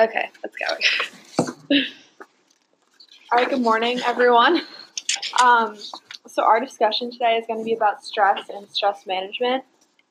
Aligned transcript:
Okay, 0.00 0.30
let's 0.42 0.56
go. 0.56 1.76
All 3.30 3.38
right, 3.38 3.48
good 3.48 3.60
morning, 3.60 4.00
everyone. 4.04 4.62
Um, 5.40 5.76
so 6.26 6.42
our 6.42 6.60
discussion 6.60 7.10
today 7.10 7.36
is 7.36 7.46
going 7.46 7.60
to 7.60 7.64
be 7.64 7.74
about 7.74 8.04
stress 8.04 8.48
and 8.48 8.68
stress 8.70 9.06
management. 9.06 9.64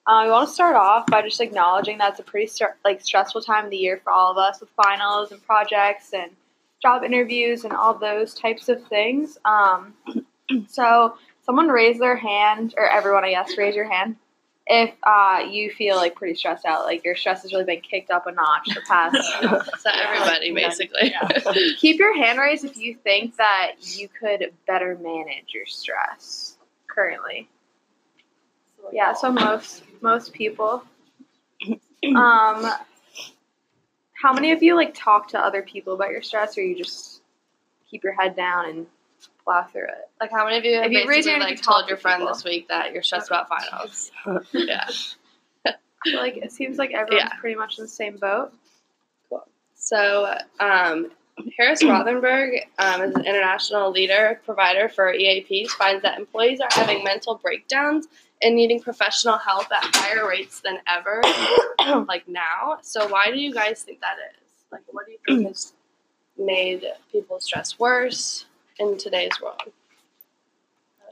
Uh, 0.08 0.22
we 0.26 0.32
want 0.32 0.48
to 0.48 0.54
start 0.54 0.76
off 0.76 1.06
by 1.08 1.22
just 1.22 1.42
acknowledging 1.42 1.98
that 1.98 2.12
it's 2.12 2.20
a 2.20 2.24
pretty 2.24 2.52
like 2.86 3.02
stressful 3.02 3.42
time 3.42 3.66
of 3.66 3.72
the 3.72 3.78
year 3.78 4.00
for 4.04 4.12
all 4.12 4.32
of 4.32 4.38
us 4.38 4.60
with 4.60 4.70
finals 4.72 5.32
and 5.32 5.44
projects 5.46 6.14
and 6.14 6.32
job 6.82 7.04
interviews 7.04 7.64
and 7.64 7.74
all 7.74 7.94
those 7.94 8.34
types 8.34 8.70
of 8.70 8.86
things. 8.88 9.38
Um, 9.46 9.94
so 10.68 11.16
someone 11.46 11.68
raise 11.68 12.00
their 12.00 12.16
hand, 12.16 12.76
or 12.78 12.88
everyone, 12.88 13.26
I 13.26 13.32
guess, 13.32 13.58
raise 13.58 13.76
your 13.76 13.92
hand 13.92 14.16
if 14.68 14.94
uh, 15.04 15.44
you 15.50 15.72
feel 15.72 15.96
like 15.96 16.16
pretty 16.16 16.36
stressed 16.36 16.66
out, 16.66 16.86
like 16.86 17.04
your 17.04 17.16
stress 17.16 17.42
has 17.42 17.52
really 17.52 17.66
been 17.66 17.82
kicked 17.82 18.12
up 18.12 18.28
a 18.28 18.32
notch 18.32 18.68
the 18.68 18.82
past. 18.88 19.18
So 19.80 19.90
everybody, 19.92 20.54
basically. 20.54 21.14
Keep 21.80 22.00
your 22.00 22.16
hand 22.16 22.40
raised 22.40 22.64
if 22.64 22.78
you 22.78 22.96
think 22.96 23.36
that 23.38 23.74
you 23.82 24.08
could 24.08 24.54
better 24.68 24.98
manage 25.02 25.54
your 25.54 25.66
stress 25.66 26.58
currently. 26.88 27.50
Yeah, 28.92 29.14
so 29.14 29.32
most 29.32 29.84
most 30.02 30.34
people. 30.34 30.84
Um, 32.04 32.66
how 34.14 34.34
many 34.34 34.52
of 34.52 34.64
you 34.64 34.76
like 34.76 34.96
talk 34.96 35.28
to 35.30 35.40
other 35.40 35.62
people 35.62 35.94
about 35.94 36.10
your 36.10 36.24
stress, 36.24 36.58
or 36.58 36.64
you 36.64 36.76
just 36.76 37.22
keep 37.92 38.04
your 38.04 38.14
head 38.14 38.36
down 38.36 38.70
and 38.70 38.88
plow 39.44 39.64
through 39.64 39.84
it? 39.84 40.10
Like, 40.20 40.32
how 40.32 40.46
many 40.46 40.58
of 40.58 40.66
you 40.66 40.76
have 40.76 40.86
If 40.86 40.92
you 40.92 41.00
raise 41.00 41.26
basically 41.26 41.32
your 41.32 41.40
like 41.42 41.56
can 41.56 41.64
talk 41.64 41.74
told 41.76 41.86
to 41.86 41.90
your 41.90 41.98
friend 41.98 42.20
people. 42.22 42.34
this 42.34 42.44
week 42.44 42.68
that 42.70 42.94
you're 42.94 43.04
stressed 43.04 43.28
about 43.30 43.48
finals? 43.50 44.12
yeah. 44.54 44.88
I 45.66 45.74
feel 46.04 46.20
like 46.20 46.38
it 46.38 46.52
seems 46.52 46.78
like 46.78 46.92
everyone's 46.92 47.30
Yeah. 47.32 47.40
pretty 47.40 47.56
much 47.56 47.78
in 47.78 47.84
the 47.86 47.90
same 47.90 48.18
boat. 48.18 48.52
Cool. 49.30 49.44
So, 49.76 50.36
um, 50.60 51.12
Harris 51.58 51.82
Rothenberg 51.82 52.60
um, 52.78 53.02
is 53.02 53.16
an 53.16 53.26
international 53.26 53.92
leader 53.92 54.42
provider 54.46 54.90
for 54.90 55.14
EAPs, 55.14 55.70
finds 55.70 56.04
that 56.04 56.20
employees 56.20 56.60
are 56.60 56.68
having 56.72 57.04
mental 57.04 57.36
breakdowns 57.36 58.08
and 58.44 58.56
needing 58.56 58.80
professional 58.82 59.38
help 59.38 59.72
at 59.72 59.84
higher 59.96 60.28
rates 60.28 60.62
than 60.62 60.80
ever, 60.88 61.22
like 62.08 62.28
now. 62.28 62.78
So, 62.82 63.08
why 63.08 63.32
do 63.32 63.40
you 63.40 63.54
guys 63.54 63.84
think 63.84 64.02
that 64.02 64.18
is? 64.32 64.48
Like, 64.72 64.82
what 64.92 65.06
do 65.06 65.12
you 65.14 65.18
think 65.28 65.48
has 65.48 65.74
made 66.38 66.84
people 67.12 67.40
stress 67.40 67.78
worse 67.80 68.46
in 68.82 68.98
today's 68.98 69.38
world? 69.42 69.70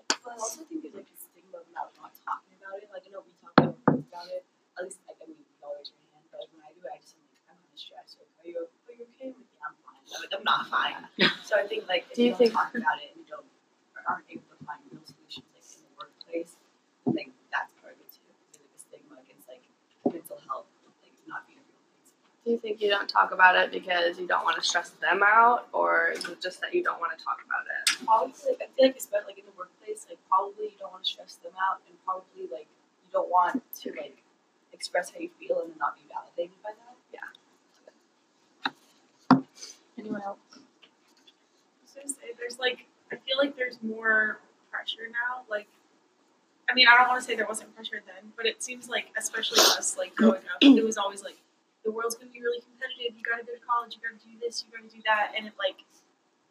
But 0.10 0.34
I 0.34 0.42
also 0.42 0.66
think 0.66 0.82
there's 0.82 0.98
like 0.98 1.06
a 1.06 1.18
stigma 1.22 1.62
about 1.70 1.94
not 2.02 2.12
talking 2.26 2.58
about 2.58 2.82
it. 2.82 2.90
Like, 2.90 3.06
you 3.06 3.14
know, 3.14 3.22
we 3.22 3.34
talk 3.38 3.54
about 3.62 3.78
about 3.86 4.28
it. 4.34 4.42
At 4.78 4.90
least, 4.90 5.00
like, 5.06 5.22
I 5.22 5.30
mean, 5.30 5.38
you 5.38 5.46
always 5.62 5.94
raise 5.94 6.02
your 6.02 6.18
hand, 6.18 6.26
but 6.34 6.40
like, 6.42 6.50
when 6.56 6.64
I 6.66 6.72
do 6.74 6.82
I 6.90 6.98
just 6.98 7.14
am 7.14 7.22
like, 7.30 7.46
I'm 7.46 7.58
kind 7.62 7.70
of 7.70 7.78
stressed. 7.78 8.16
Like, 8.18 8.32
are 8.42 8.50
you, 8.50 8.58
are 8.66 8.94
you 8.98 9.06
okay? 9.14 9.30
I'm 9.30 9.38
like, 9.38 9.54
yeah, 9.54 9.70
I'm 9.70 9.76
fine. 9.86 10.02
I'm 10.02 10.20
like, 10.26 10.34
I'm 10.34 10.46
not 10.50 10.62
fine. 10.74 11.04
so 11.46 11.54
I 11.62 11.64
think, 11.70 11.86
like, 11.86 12.10
if 12.10 12.16
Do 12.18 12.26
you 12.26 12.32
you, 12.32 12.32
don't 12.34 12.42
think- 12.50 12.58
talk 12.58 12.74
about 12.74 12.98
it 13.04 13.14
and 13.14 13.22
you 13.22 13.28
don't, 13.30 13.46
or 13.94 14.02
aren't 14.10 14.26
able 14.34 14.50
to 14.50 14.58
find 14.66 14.82
real 14.90 15.04
solutions, 15.06 15.46
like, 15.54 15.66
in 15.78 15.84
the 15.86 15.94
workplace, 16.00 16.54
like, 17.06 17.30
that's 17.54 17.72
part 17.84 17.94
of 17.94 18.02
it 18.02 18.10
too. 18.10 18.26
There's 18.50 18.66
like 18.66 18.74
a 18.74 18.80
stigma 18.82 19.16
against, 19.22 19.46
like, 19.52 19.64
mental 20.10 20.40
health, 20.50 20.68
like, 21.04 21.14
not 21.30 21.44
being 21.46 21.60
a 21.62 21.66
real 21.70 21.84
thing. 21.86 22.16
Do 22.39 22.39
you 22.50 22.58
think 22.58 22.82
you 22.82 22.90
don't 22.90 23.08
talk 23.08 23.32
about 23.32 23.56
it 23.56 23.72
because 23.72 24.20
you 24.20 24.28
don't 24.28 24.44
want 24.44 24.58
to 24.58 24.68
stress 24.68 24.90
them 24.90 25.22
out, 25.24 25.68
or 25.72 26.12
is 26.16 26.26
it 26.26 26.42
just 26.42 26.60
that 26.62 26.74
you 26.74 26.84
don't 26.84 27.00
want 27.00 27.18
to 27.18 27.24
talk 27.24 27.40
about 27.46 27.66
it? 27.66 28.06
Probably, 28.06 28.34
like, 28.48 28.62
I 28.62 28.68
feel 28.76 28.88
like, 28.88 28.98
especially, 28.98 29.28
like, 29.28 29.38
in 29.40 29.46
the 29.46 29.58
workplace, 29.58 30.06
like, 30.10 30.20
probably 30.28 30.66
you 30.66 30.78
don't 30.80 30.92
want 30.92 31.04
to 31.04 31.10
stress 31.10 31.36
them 31.36 31.54
out, 31.56 31.82
and 31.88 31.96
probably, 32.06 32.48
like, 32.52 32.68
you 33.06 33.12
don't 33.12 33.30
want 33.30 33.64
to, 33.82 33.92
like, 33.92 34.24
express 34.80 35.12
how 35.12 35.20
you 35.20 35.30
feel 35.38 35.62
and 35.62 35.78
not 35.78 35.96
be 35.96 36.02
validated 36.08 36.56
by 36.64 36.72
that. 36.72 36.96
Yeah. 37.14 37.20
Anyone 39.98 40.22
else? 40.22 40.40
I 40.54 40.60
was 41.84 41.92
gonna 41.94 42.08
say 42.08 42.32
there's 42.40 42.58
like 42.60 42.86
I 43.12 43.18
feel 43.18 43.38
like 43.38 43.58
there's 43.58 43.78
more 43.84 44.40
pressure 44.72 45.10
now. 45.12 45.44
Like 45.50 45.68
I 46.70 46.74
mean 46.74 46.88
I 46.88 46.96
don't 46.98 47.10
want 47.10 47.22
to 47.22 47.28
say 47.28 47.36
there 47.36 47.46
wasn't 47.46 47.76
pressure 47.76 48.02
then, 48.06 48.32
but 48.38 48.46
it 48.46 48.64
seems 48.64 48.88
like 48.88 49.12
especially 49.18 49.60
us 49.60 49.98
like 49.98 50.16
growing 50.16 50.38
up, 50.38 50.62
it 50.62 50.82
was 50.84 50.98
always 50.98 51.24
like 51.24 51.36
the 51.90 51.96
world's 51.96 52.14
gonna 52.14 52.30
be 52.30 52.40
really 52.42 52.62
competitive. 52.62 53.18
You 53.18 53.24
gotta 53.26 53.42
go 53.44 53.54
to 53.58 53.66
college. 53.66 53.98
You 53.98 54.02
gotta 54.06 54.22
do 54.22 54.38
this. 54.38 54.62
You 54.62 54.70
gotta 54.78 54.94
do 54.94 55.02
that. 55.10 55.34
And 55.36 55.48
it 55.50 55.54
like 55.58 55.82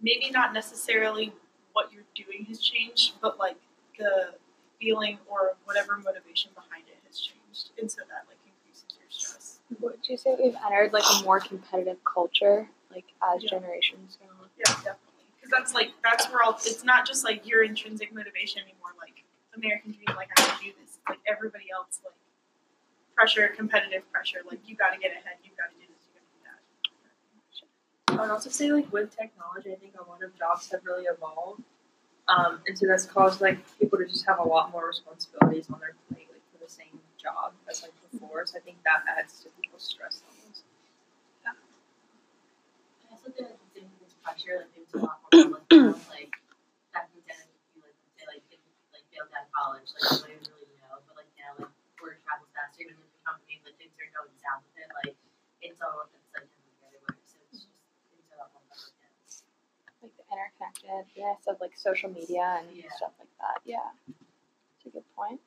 maybe 0.02 0.30
not 0.30 0.52
necessarily 0.52 1.32
what 1.72 1.92
you're 1.92 2.06
doing 2.18 2.44
has 2.50 2.58
changed, 2.58 3.14
but 3.22 3.38
like 3.38 3.56
the 3.98 4.34
feeling 4.80 5.18
or 5.30 5.54
whatever 5.64 5.96
motivation 5.98 6.50
behind 6.54 6.84
it 6.90 6.98
has 7.06 7.18
changed, 7.22 7.70
and 7.78 7.90
so 7.90 8.02
that 8.10 8.26
like 8.26 8.38
increases 8.46 8.86
your 8.98 9.06
stress. 9.10 9.58
Would 9.80 10.02
you 10.08 10.16
say 10.18 10.34
we've 10.34 10.58
entered 10.66 10.92
like 10.92 11.06
a 11.06 11.22
more 11.22 11.38
competitive 11.38 12.02
culture, 12.02 12.68
like 12.90 13.06
as 13.22 13.42
Yeah. 13.42 13.50
generations 13.58 14.18
go 14.20 14.26
on? 14.42 14.50
Yeah, 14.58 14.64
definitely. 14.82 15.26
Because 15.36 15.50
that's 15.50 15.74
like 15.74 15.90
that's 16.02 16.26
where 16.30 16.42
all 16.42 16.54
it's 16.54 16.82
not 16.82 17.06
just 17.06 17.22
like 17.22 17.46
your 17.46 17.62
intrinsic 17.62 18.12
motivation 18.12 18.62
anymore. 18.62 18.90
Like 18.98 19.22
American 19.54 19.92
dream, 19.92 20.16
like 20.16 20.30
I 20.38 20.42
can 20.42 20.58
do 20.64 20.72
this. 20.82 20.98
Like 21.08 21.18
everybody 21.26 21.70
else, 21.74 22.00
like 22.04 22.14
pressure, 23.18 23.50
competitive 23.56 24.06
pressure. 24.12 24.38
Like 24.48 24.60
you 24.64 24.76
got 24.76 24.94
to 24.94 24.98
get 24.98 25.10
ahead. 25.10 25.42
You 25.42 25.50
got 25.58 25.74
to 25.74 25.76
do 25.82 25.86
this. 25.90 26.06
You 26.06 26.14
got 26.14 26.22
to 26.22 26.30
do 26.30 28.14
that. 28.14 28.14
I 28.14 28.22
would 28.22 28.30
also 28.30 28.50
say 28.50 28.70
like 28.70 28.92
with 28.92 29.10
technology, 29.10 29.72
I 29.72 29.76
think 29.82 29.94
a 29.98 30.08
lot 30.08 30.22
of 30.22 30.30
jobs 30.38 30.70
have 30.70 30.86
really 30.86 31.10
evolved. 31.10 31.62
Um, 32.28 32.60
and 32.68 32.78
so 32.78 32.86
that's 32.86 33.06
caused 33.06 33.40
like 33.40 33.58
people 33.80 33.98
to 33.98 34.06
just 34.06 34.24
have 34.26 34.38
a 34.38 34.46
lot 34.46 34.70
more 34.70 34.86
responsibilities 34.86 35.66
on 35.72 35.80
their 35.80 35.96
plate, 36.06 36.28
like 36.30 36.46
for 36.54 36.62
the 36.62 36.70
same 36.70 37.02
job 37.18 37.58
as 37.68 37.82
like 37.82 37.90
before. 38.12 38.46
So 38.46 38.58
I 38.58 38.62
think 38.62 38.78
that 38.84 39.02
adds 39.18 39.42
to 39.42 39.50
people's 39.58 39.82
stress 39.82 40.22
levels. 40.30 40.62
I 41.42 41.58
also 43.10 43.34
feel 43.34 43.50
like 43.50 43.58
it's 43.66 43.82
increased 43.82 44.22
pressure, 44.22 44.62
like 44.62 44.70
there's 44.76 44.94
a 44.94 45.02
lot 45.02 45.18
more 45.26 45.58
public 45.58 45.64
now, 45.72 45.96
like 46.12 46.36
back 46.92 47.08
in 47.10 47.18
the 47.18 47.24
day, 47.26 47.34
like, 47.34 47.50
you 47.74 47.80
like 47.82 47.96
say 48.14 48.24
like 48.28 48.44
if 48.52 48.60
you 48.60 48.72
like 48.92 49.08
failed 49.10 49.32
out 49.32 49.48
of 49.48 49.50
college, 49.50 49.88
like 49.96 50.04
nobody 50.06 50.36
would 50.36 50.52
really 50.52 50.76
know. 50.84 51.00
But 51.08 51.24
like 51.24 51.32
now, 51.40 51.56
like 51.56 51.72
word 51.98 52.20
travels 52.28 52.52
faster, 52.52 52.84
even 52.84 53.00
with 53.00 53.08
the 53.08 53.77
companies, 53.96 54.04
like 54.04 54.04
things 54.04 54.04
are 54.08 54.12
going 54.20 54.36
south 54.42 54.62
with 54.68 54.78
it, 54.84 54.90
like 55.04 55.16
it's 55.62 55.80
all 55.80 56.04
it's 56.04 56.12
like 56.14 56.26
coming 56.34 56.50
together. 56.66 56.98
Where 57.06 57.16
so 57.24 57.38
it's 57.48 57.64
just 57.64 57.68
things 58.10 58.26
are 58.32 58.36
a 58.36 58.42
lot 58.44 58.50
more 58.52 58.64
public 58.68 58.94
now. 59.00 59.12
Like 60.02 60.14
the 60.16 60.24
interconnectedness 60.28 61.40
of 61.48 61.56
like 61.60 61.74
social 61.76 62.10
media 62.10 62.60
and 62.60 62.66
Yeah. 62.76 62.90
stuff 62.96 63.12
like 63.18 63.32
that. 63.40 63.58
Yeah, 63.64 63.88
it's 64.76 64.86
a 64.86 64.90
good 64.90 65.08
point. 65.16 65.40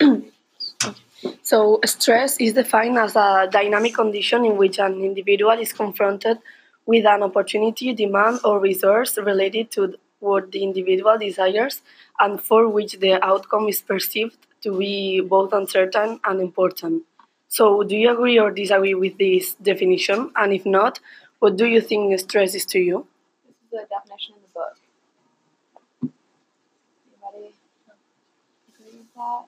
So, 1.42 1.80
stress 1.84 2.40
is 2.40 2.52
defined 2.54 2.98
as 2.98 3.16
a 3.16 3.48
dynamic 3.50 3.94
condition 3.94 4.44
in 4.44 4.56
which 4.56 4.78
an 4.78 5.02
individual 5.04 5.52
is 5.52 5.72
confronted 5.72 6.38
with 6.86 7.06
an 7.06 7.22
opportunity, 7.22 7.92
demand, 7.94 8.40
or 8.44 8.58
resource 8.58 9.16
related 9.18 9.70
to 9.72 9.94
what 10.20 10.52
the 10.52 10.62
individual 10.62 11.16
desires 11.18 11.82
and 12.20 12.40
for 12.40 12.68
which 12.68 12.98
the 13.00 13.22
outcome 13.24 13.68
is 13.68 13.80
perceived 13.82 14.36
to 14.64 14.76
be 14.76 15.20
both 15.20 15.52
uncertain 15.52 16.18
and 16.24 16.40
important. 16.40 17.02
So, 17.48 17.82
do 17.82 17.94
you 17.96 18.10
agree 18.10 18.38
or 18.38 18.50
disagree 18.50 18.94
with 18.94 19.18
this 19.18 19.54
definition? 19.54 20.32
And 20.34 20.52
if 20.52 20.66
not, 20.66 21.00
what 21.38 21.56
do 21.56 21.66
you 21.66 21.80
think 21.80 22.18
stress 22.18 22.54
is 22.54 22.64
to 22.66 22.78
you? 22.78 23.06
This 23.46 23.54
is 23.54 23.70
the 23.70 23.86
definition 23.94 24.34
in 24.36 24.42
the 24.42 24.52
book. 24.58 24.76
Anybody 27.22 27.54
agree 28.68 28.98
with 28.98 29.14
that? 29.14 29.44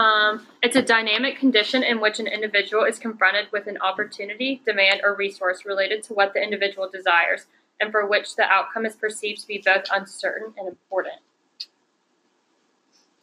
Um, 0.00 0.46
it's 0.62 0.76
a 0.76 0.82
dynamic 0.82 1.38
condition 1.38 1.82
in 1.82 2.00
which 2.00 2.18
an 2.18 2.26
individual 2.26 2.84
is 2.84 2.98
confronted 2.98 3.46
with 3.52 3.66
an 3.66 3.78
opportunity, 3.78 4.60
demand, 4.66 5.00
or 5.02 5.14
resource 5.14 5.64
related 5.64 6.02
to 6.04 6.14
what 6.14 6.34
the 6.34 6.42
individual 6.42 6.88
desires, 6.90 7.46
and 7.80 7.90
for 7.90 8.06
which 8.06 8.36
the 8.36 8.44
outcome 8.44 8.84
is 8.84 8.94
perceived 8.94 9.40
to 9.42 9.46
be 9.46 9.62
both 9.64 9.84
uncertain 9.92 10.52
and 10.58 10.68
important. 10.68 11.20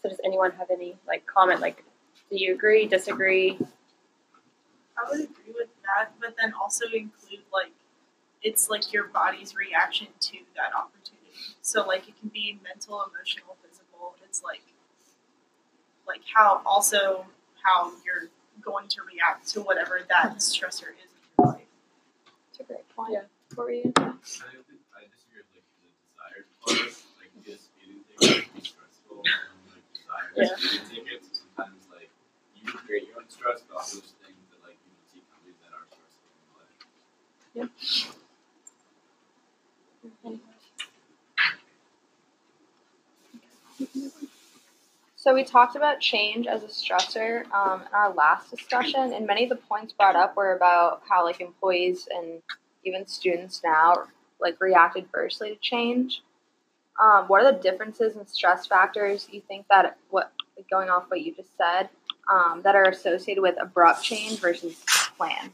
So, 0.04 0.10
does 0.10 0.20
anyone 0.26 0.52
have 0.54 0.70
any 0.72 0.98
like 1.08 1.26
comment? 1.26 1.62
Like, 1.62 1.84
do 2.30 2.38
you 2.38 2.54
agree, 2.56 2.88
disagree? 2.88 3.58
I 4.98 5.10
would 5.10 5.22
agree 5.22 5.54
with 5.56 5.70
that, 5.84 6.12
but 6.22 6.36
then 6.40 6.54
also 6.62 6.86
include 6.88 7.42
like 7.54 7.72
it's 8.44 8.70
like 8.70 8.92
your 8.94 9.06
body's 9.06 9.56
reaction 9.56 10.08
to 10.20 10.38
that 10.56 10.76
opportunity. 10.78 11.32
So 11.62 11.88
like 11.88 12.08
it 12.10 12.20
can 12.20 12.30
be 12.30 12.60
mental, 12.64 13.04
emotional, 13.14 13.56
physical. 13.68 14.16
It's 14.26 14.44
like 14.44 14.62
like 16.08 16.22
how 16.34 16.62
also 16.66 17.26
how 17.64 17.92
you're 18.06 18.30
going 18.62 18.88
to 18.90 19.02
react 19.04 19.48
to 19.54 19.62
whatever 19.62 20.02
that 20.10 20.36
stressor 20.38 20.92
is 21.00 21.10
in 21.12 21.24
your 21.40 21.48
life. 21.54 21.62
It's 22.52 22.60
a 22.60 22.64
great 22.64 22.88
point. 22.96 23.14
Yeah. 23.14 23.22
What 23.56 23.66
were 23.66 23.72
you? 23.72 23.94
I 23.98 24.02
don't 24.04 24.68
think 24.68 24.82
I 24.92 25.08
disagree 25.08 25.42
with 25.42 25.56
like 25.56 25.66
the 25.80 25.88
desired 26.06 26.48
part. 26.60 26.92
Like 27.20 27.32
just 27.46 27.70
eating 27.82 28.04
tickets 28.12 28.44
can 28.44 28.54
be 28.56 28.62
stressful 28.68 29.24
and 29.24 29.64
like 29.72 29.86
desire 29.96 30.32
Yeah. 30.36 30.56
eating 30.60 30.86
tickets. 30.92 31.28
So 31.32 31.46
sometimes 31.56 31.84
like 31.92 32.10
you 32.60 32.62
can 32.68 32.80
create 32.86 33.08
your 33.08 33.18
own 33.24 33.30
stress, 33.30 33.64
but 33.68 33.78
also 33.80 34.00
there's 34.04 34.14
things 34.22 34.44
that 34.52 34.60
like 34.68 34.78
you 34.84 34.92
can 34.94 35.06
see 35.10 35.22
companies 35.32 35.58
that 35.64 35.72
are 35.74 35.86
stressful 35.88 36.28
in 36.36 36.44
your 36.44 36.56
life. 36.60 37.74
So 45.16 45.33
we 45.44 45.50
talked 45.50 45.76
about 45.76 46.00
change 46.00 46.48
as 46.48 46.64
a 46.64 46.68
stressor 46.68 47.52
um, 47.52 47.82
in 47.82 47.94
our 47.94 48.14
last 48.14 48.50
discussion, 48.50 49.12
and 49.12 49.28
many 49.28 49.44
of 49.44 49.50
the 49.50 49.58
points 49.58 49.92
brought 49.92 50.16
up 50.16 50.38
were 50.38 50.56
about 50.56 51.02
how 51.10 51.26
like 51.26 51.42
employees 51.42 52.08
and 52.16 52.42
even 52.86 53.06
students 53.06 53.60
now 53.62 54.06
like 54.40 54.60
react 54.62 54.96
adversely 54.96 55.50
to 55.50 55.56
change. 55.58 56.22
Um, 57.02 57.26
what 57.28 57.44
are 57.44 57.52
the 57.52 57.60
differences 57.60 58.16
in 58.16 58.26
stress 58.26 58.68
factors 58.68 59.28
you 59.32 59.42
think 59.42 59.68
that 59.70 59.98
what 60.12 60.32
going 60.70 60.90
off 60.90 61.10
what 61.10 61.20
you 61.22 61.36
just 61.36 61.58
said 61.58 61.90
um, 62.32 62.62
that 62.64 62.76
are 62.76 62.86
associated 62.86 63.42
with 63.42 63.56
abrupt 63.60 64.02
change 64.02 64.40
versus 64.40 64.82
plan? 65.18 65.52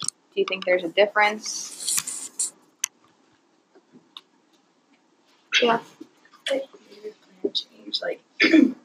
Do 0.00 0.08
you 0.34 0.44
think 0.46 0.66
there's 0.66 0.84
a 0.84 0.88
difference? 0.88 2.52
Yeah. 5.62 5.80
like 6.50 6.64
plan 7.42 7.52
change. 7.54 8.00
Like 8.02 8.20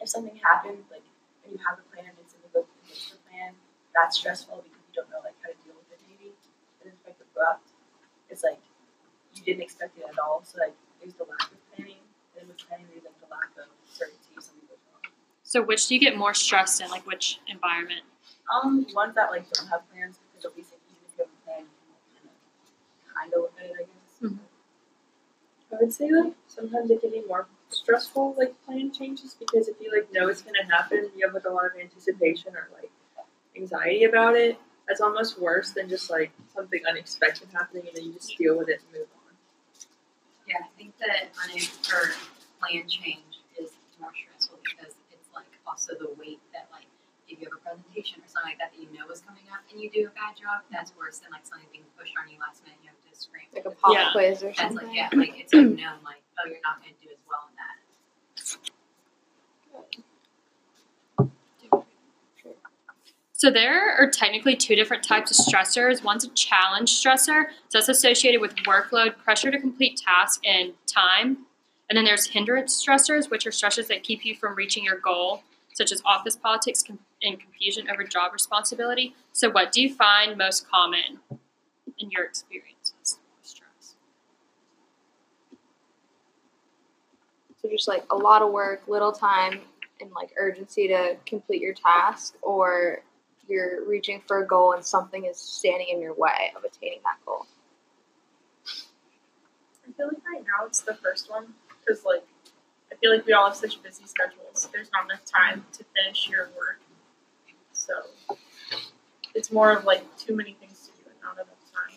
if 0.00 0.08
something 0.08 0.36
happens, 0.42 0.84
like 0.90 1.04
and 1.44 1.52
you 1.52 1.58
have 1.66 1.78
a 1.78 1.86
plan 1.94 2.12
and 2.12 2.26
something 2.28 2.50
goes 2.52 2.66
against 2.84 3.12
the 3.12 3.18
plan, 3.30 3.54
that's 3.94 4.18
stressful 4.18 4.62
because 4.64 4.82
you 4.88 4.94
don't 4.94 5.10
know 5.10 5.20
like 5.24 5.36
how 5.42 5.48
to 5.50 5.58
deal 5.64 5.76
with 5.76 5.88
it 5.92 6.00
maybe. 6.08 6.32
And 6.82 6.92
it's 6.92 7.04
like 7.06 7.16
abrupt. 7.20 7.68
It's 8.28 8.42
like 8.44 8.60
you 9.34 9.42
didn't 9.42 9.62
expect 9.62 9.98
it 9.98 10.04
at 10.08 10.18
all. 10.18 10.42
So 10.44 10.58
like 10.60 10.74
there's 11.00 11.14
the 11.14 11.24
lack 11.24 11.50
of 11.52 11.58
planning. 11.72 12.02
And 12.38 12.48
with 12.48 12.58
planning 12.68 12.86
there's 12.92 13.04
like 13.04 13.18
the 13.20 13.30
lack 13.30 13.50
of 13.58 13.68
certainty 13.88 14.36
something 14.38 14.66
goes 14.68 14.82
wrong. 14.92 15.02
So 15.42 15.62
which 15.62 15.86
do 15.88 15.94
you 15.94 16.00
get 16.00 16.16
more 16.16 16.34
stressed 16.34 16.80
in? 16.80 16.90
Like 16.90 17.06
which 17.06 17.40
environment? 17.48 18.02
Um, 18.52 18.86
ones 18.94 19.14
that 19.14 19.30
like 19.30 19.48
don't 19.52 19.68
have 19.68 19.84
plans 19.92 20.18
because 20.32 20.44
at 20.46 20.56
least 20.56 20.72
like, 20.72 20.80
even 20.88 21.04
if 21.04 21.12
you 21.18 21.24
have 21.24 21.32
a 21.32 21.40
plan, 21.44 21.64
you 21.64 22.20
can 22.20 22.28
kind 22.28 22.28
of 22.28 23.14
kind 23.14 23.30
of 23.34 23.40
look 23.40 23.54
at 23.60 23.66
it, 23.66 23.76
I 23.76 23.84
guess. 23.84 24.12
Mhm. 24.22 24.38
I 25.72 25.76
would 25.80 25.92
say 25.92 26.10
like 26.10 26.34
sometimes 26.48 26.90
it 26.90 27.00
can 27.00 27.10
be 27.10 27.22
more 27.28 27.46
stressful 27.70 28.34
like 28.38 28.54
plan 28.64 28.90
changes 28.92 29.36
because 29.38 29.68
if 29.68 29.76
you 29.80 29.92
like 29.92 30.12
know 30.12 30.28
it's 30.28 30.42
gonna 30.42 30.64
happen, 30.70 31.10
you 31.16 31.26
have 31.26 31.34
like 31.34 31.44
a 31.44 31.50
lot 31.50 31.66
of 31.66 31.80
anticipation 31.80 32.54
or 32.54 32.68
like 32.74 32.90
anxiety 33.56 34.04
about 34.04 34.34
it. 34.36 34.58
That's 34.86 35.00
almost 35.00 35.38
worse 35.38 35.70
than 35.72 35.88
just 35.88 36.10
like 36.10 36.32
something 36.54 36.80
unexpected 36.88 37.48
happening 37.52 37.84
and 37.88 37.96
then 37.96 38.04
you 38.06 38.12
just 38.14 38.36
deal 38.38 38.56
with 38.56 38.68
it 38.68 38.80
and 38.80 39.00
move 39.00 39.08
on. 39.26 39.34
Yeah, 40.48 40.64
I 40.64 40.68
think 40.78 40.96
that 40.98 41.28
or 41.92 42.08
plan 42.56 42.88
change 42.88 43.44
is 43.60 43.76
more 44.00 44.12
stressful 44.16 44.58
because 44.64 44.96
it's 45.12 45.28
like 45.34 45.52
also 45.66 45.92
the 46.00 46.08
weight 46.16 46.40
that 46.56 46.72
like 46.72 46.88
if 47.28 47.36
you 47.36 47.44
have 47.44 47.60
a 47.60 47.60
presentation 47.60 48.24
or 48.24 48.28
something 48.32 48.56
like 48.56 48.58
that 48.58 48.72
that 48.72 48.80
you 48.80 48.88
know 48.96 49.04
is 49.12 49.20
coming 49.20 49.44
up 49.52 49.60
and 49.68 49.76
you 49.76 49.92
do 49.92 50.08
a 50.08 50.12
bad 50.16 50.32
job, 50.40 50.64
that's 50.72 50.96
worse 50.96 51.20
than 51.20 51.28
like 51.36 51.44
something 51.44 51.68
being 51.68 51.84
pushed 52.00 52.16
on 52.16 52.32
you 52.32 52.40
last 52.40 52.64
minute 52.64 52.80
you 52.80 52.88
have 52.88 52.96
to 53.04 53.07
scream. 53.18 53.44
Like 53.54 53.64
a 53.66 53.70
pop 53.70 53.92
Yeah. 53.94 54.12
quiz 54.12 54.42
or 54.42 54.52
That's 54.56 54.74
like 54.74 54.86
yeah, 54.92 55.08
like 55.14 55.32
it's 55.36 55.52
like 55.52 55.62
known 55.64 55.76
like 56.04 56.22
oh 56.38 56.46
you're 56.48 56.58
not 56.62 56.80
gonna 56.80 56.92
do 57.02 57.08
as 57.10 57.18
well 57.28 57.40
in 57.50 57.56
that. 57.56 57.74
So 63.32 63.50
there 63.52 63.94
are 63.96 64.10
technically 64.10 64.56
two 64.56 64.74
different 64.74 65.04
types 65.04 65.30
of 65.30 65.46
stressors. 65.46 66.02
One's 66.02 66.24
a 66.24 66.28
challenge 66.30 66.90
stressor. 67.00 67.46
So 67.68 67.78
that's 67.78 67.88
associated 67.88 68.40
with 68.40 68.56
workload, 68.66 69.16
pressure 69.18 69.50
to 69.52 69.58
complete 69.60 70.00
tasks, 70.04 70.40
and 70.44 70.72
time. 70.86 71.46
And 71.88 71.96
then 71.96 72.04
there's 72.04 72.26
hindrance 72.26 72.84
stressors, 72.84 73.30
which 73.30 73.46
are 73.46 73.50
stressors 73.50 73.86
that 73.88 74.02
keep 74.02 74.24
you 74.24 74.34
from 74.34 74.56
reaching 74.56 74.84
your 74.84 74.98
goal, 74.98 75.42
such 75.72 75.92
as 75.92 76.02
office 76.04 76.34
politics 76.36 76.82
and 77.22 77.38
confusion 77.40 77.88
over 77.90 78.02
job 78.02 78.32
responsibility. 78.32 79.14
So 79.32 79.50
what 79.50 79.70
do 79.70 79.82
you 79.82 79.94
find 79.94 80.36
most 80.36 80.68
common 80.68 81.20
in 81.98 82.10
your 82.10 82.24
experiences 82.24 83.20
with 83.36 83.46
stress? 83.46 83.94
So 87.60 87.68
just 87.68 87.88
like 87.88 88.04
a 88.10 88.16
lot 88.16 88.42
of 88.42 88.52
work, 88.52 88.82
little 88.86 89.12
time, 89.12 89.60
and 90.00 90.10
like 90.12 90.30
urgency 90.36 90.88
to 90.88 91.16
complete 91.26 91.60
your 91.60 91.74
task, 91.74 92.34
or 92.42 93.02
you're 93.48 93.84
reaching 93.88 94.22
for 94.26 94.42
a 94.42 94.46
goal 94.46 94.72
and 94.72 94.84
something 94.84 95.24
is 95.24 95.38
standing 95.38 95.88
in 95.88 96.00
your 96.00 96.14
way 96.14 96.52
of 96.56 96.64
attaining 96.64 97.00
that 97.04 97.16
goal. 97.26 97.46
I 99.86 99.92
feel 99.96 100.08
like 100.08 100.22
right 100.26 100.44
now 100.44 100.66
it's 100.66 100.80
the 100.82 100.94
first 100.94 101.30
one 101.30 101.46
because 101.80 102.04
like 102.04 102.24
I 102.92 102.96
feel 102.96 103.14
like 103.14 103.26
we 103.26 103.32
all 103.32 103.46
have 103.46 103.56
such 103.56 103.82
busy 103.82 104.04
schedules. 104.06 104.68
There's 104.72 104.90
not 104.92 105.06
enough 105.06 105.24
time 105.24 105.64
to 105.72 105.84
finish 105.96 106.28
your 106.28 106.50
work, 106.56 106.80
so 107.72 107.94
it's 109.34 109.50
more 109.50 109.72
of 109.72 109.84
like 109.84 110.02
too 110.18 110.36
many 110.36 110.52
things 110.60 110.88
to 110.88 111.02
do 111.02 111.10
and 111.10 111.20
not 111.22 111.34
enough 111.34 111.48
time. 111.74 111.94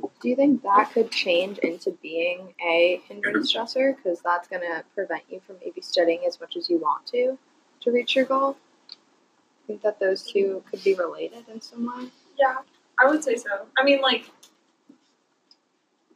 Do 0.00 0.28
you 0.28 0.36
think 0.36 0.62
that 0.62 0.92
could 0.92 1.10
change 1.10 1.58
into 1.58 1.92
being 2.02 2.54
a 2.64 3.00
hindrance 3.08 3.52
stressor? 3.52 3.96
Because 3.96 4.20
that's 4.20 4.48
going 4.48 4.62
to 4.62 4.84
prevent 4.94 5.22
you 5.30 5.40
from 5.46 5.56
maybe 5.62 5.80
studying 5.80 6.20
as 6.26 6.40
much 6.40 6.56
as 6.56 6.68
you 6.70 6.78
want 6.78 7.06
to 7.08 7.38
to 7.82 7.90
reach 7.90 8.16
your 8.16 8.24
goal. 8.24 8.56
I 8.90 9.66
think 9.66 9.82
that 9.82 10.00
those 10.00 10.22
two 10.22 10.62
could 10.70 10.82
be 10.82 10.94
related 10.94 11.48
in 11.48 11.60
some 11.60 11.86
way. 11.86 12.08
Yeah, 12.38 12.56
I 12.98 13.08
would 13.08 13.24
say 13.24 13.36
so. 13.36 13.66
I 13.78 13.84
mean, 13.84 14.00
like, 14.00 14.30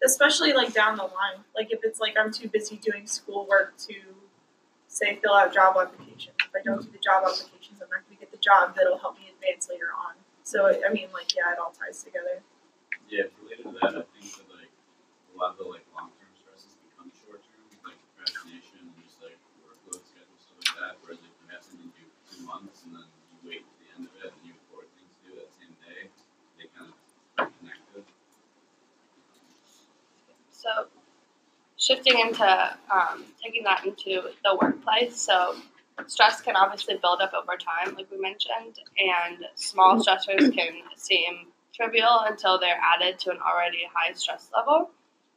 especially 0.04 0.52
like 0.52 0.72
down 0.72 0.96
the 0.96 1.04
line, 1.04 1.44
like 1.54 1.72
if 1.72 1.80
it's 1.82 2.00
like 2.00 2.14
I'm 2.18 2.32
too 2.32 2.48
busy 2.48 2.76
doing 2.76 3.06
schoolwork 3.06 3.76
to 3.88 3.94
say 4.88 5.18
fill 5.22 5.34
out 5.34 5.52
job 5.52 5.76
applications. 5.80 6.36
If 6.40 6.50
I 6.54 6.62
don't 6.64 6.82
do 6.82 6.90
the 6.90 6.98
job 6.98 7.24
applications, 7.24 7.80
I'm 7.82 7.88
not 7.90 8.06
going 8.06 8.16
to 8.16 8.20
get 8.20 8.30
the 8.30 8.38
job 8.38 8.74
that'll 8.76 8.98
help 8.98 9.16
me 9.16 9.30
advance 9.34 9.68
later 9.70 9.88
on. 10.06 10.14
So 10.42 10.66
I 10.66 10.92
mean, 10.92 11.08
like, 11.12 11.34
yeah, 11.36 11.52
it 11.52 11.58
all 11.58 11.72
ties 11.78 12.02
together. 12.02 12.42
Yeah, 13.08 13.24
related 13.40 13.64
to 13.64 13.72
that, 13.80 13.96
I 13.96 14.04
think 14.12 14.28
that 14.36 14.44
like 14.52 14.68
a 14.68 15.34
lot 15.40 15.56
of 15.56 15.58
the 15.58 15.64
like 15.64 15.80
long 15.96 16.12
term 16.20 16.28
stresses 16.36 16.76
become 16.84 17.08
short 17.24 17.40
term, 17.40 17.64
like 17.88 17.96
procrastination 18.12 18.84
and 18.84 18.92
just 19.00 19.16
like 19.24 19.40
workload 19.64 20.04
schedule 20.04 20.36
stuff 20.36 20.60
like 20.60 20.76
that. 20.76 20.92
Whereas 21.00 21.24
if 21.24 21.32
you 21.40 21.48
have 21.48 21.64
something 21.64 21.88
to 21.88 21.96
do 21.96 22.04
two 22.28 22.44
months 22.44 22.84
and 22.84 23.00
then 23.00 23.08
you 23.08 23.36
wait 23.48 23.64
to 23.64 23.74
the 23.80 23.88
end 23.96 24.04
of 24.04 24.12
it 24.20 24.28
and 24.28 24.42
you 24.44 24.52
have 24.52 24.64
four 24.68 24.84
things 24.92 25.08
to 25.08 25.20
do 25.24 25.30
that 25.40 25.48
same 25.56 25.72
day, 25.80 26.12
they 26.60 26.68
kind 26.76 26.92
of 26.92 27.48
connected. 27.56 28.04
So, 30.52 30.92
shifting 31.80 32.20
into 32.20 32.44
um, 32.92 33.24
taking 33.40 33.64
that 33.64 33.88
into 33.88 34.28
the 34.44 34.52
workplace. 34.52 35.16
So, 35.16 35.56
stress 36.04 36.44
can 36.44 36.60
obviously 36.60 37.00
build 37.00 37.24
up 37.24 37.32
over 37.32 37.56
time, 37.56 37.96
like 37.96 38.12
we 38.12 38.20
mentioned, 38.20 38.76
and 39.00 39.48
small 39.56 39.96
stressors 39.96 40.52
can 40.52 40.84
seem 41.00 41.48
trivial 41.78 42.24
until 42.26 42.58
they're 42.58 42.80
added 42.82 43.18
to 43.20 43.30
an 43.30 43.38
already 43.38 43.88
high 43.94 44.12
stress 44.12 44.50
level. 44.54 44.90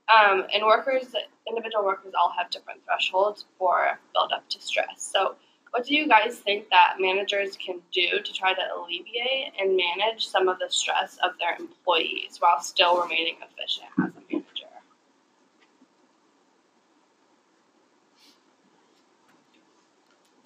Um, 0.09 0.45
and 0.53 0.65
workers, 0.65 1.13
individual 1.47 1.85
workers, 1.85 2.13
all 2.19 2.33
have 2.37 2.49
different 2.49 2.81
thresholds 2.83 3.45
for 3.57 3.99
build 4.13 4.31
up 4.33 4.49
to 4.49 4.59
stress. 4.59 4.97
So, 4.97 5.35
what 5.69 5.85
do 5.85 5.95
you 5.95 6.05
guys 6.05 6.39
think 6.39 6.69
that 6.69 6.95
managers 6.99 7.55
can 7.55 7.79
do 7.93 8.21
to 8.21 8.33
try 8.33 8.53
to 8.53 8.61
alleviate 8.75 9.53
and 9.57 9.77
manage 9.77 10.27
some 10.27 10.49
of 10.49 10.59
the 10.59 10.67
stress 10.69 11.17
of 11.23 11.31
their 11.39 11.55
employees 11.57 12.37
while 12.39 12.59
still 12.59 13.01
remaining 13.01 13.37
efficient 13.41 13.87
as 13.99 14.09
a 14.09 14.33
manager? 14.33 14.67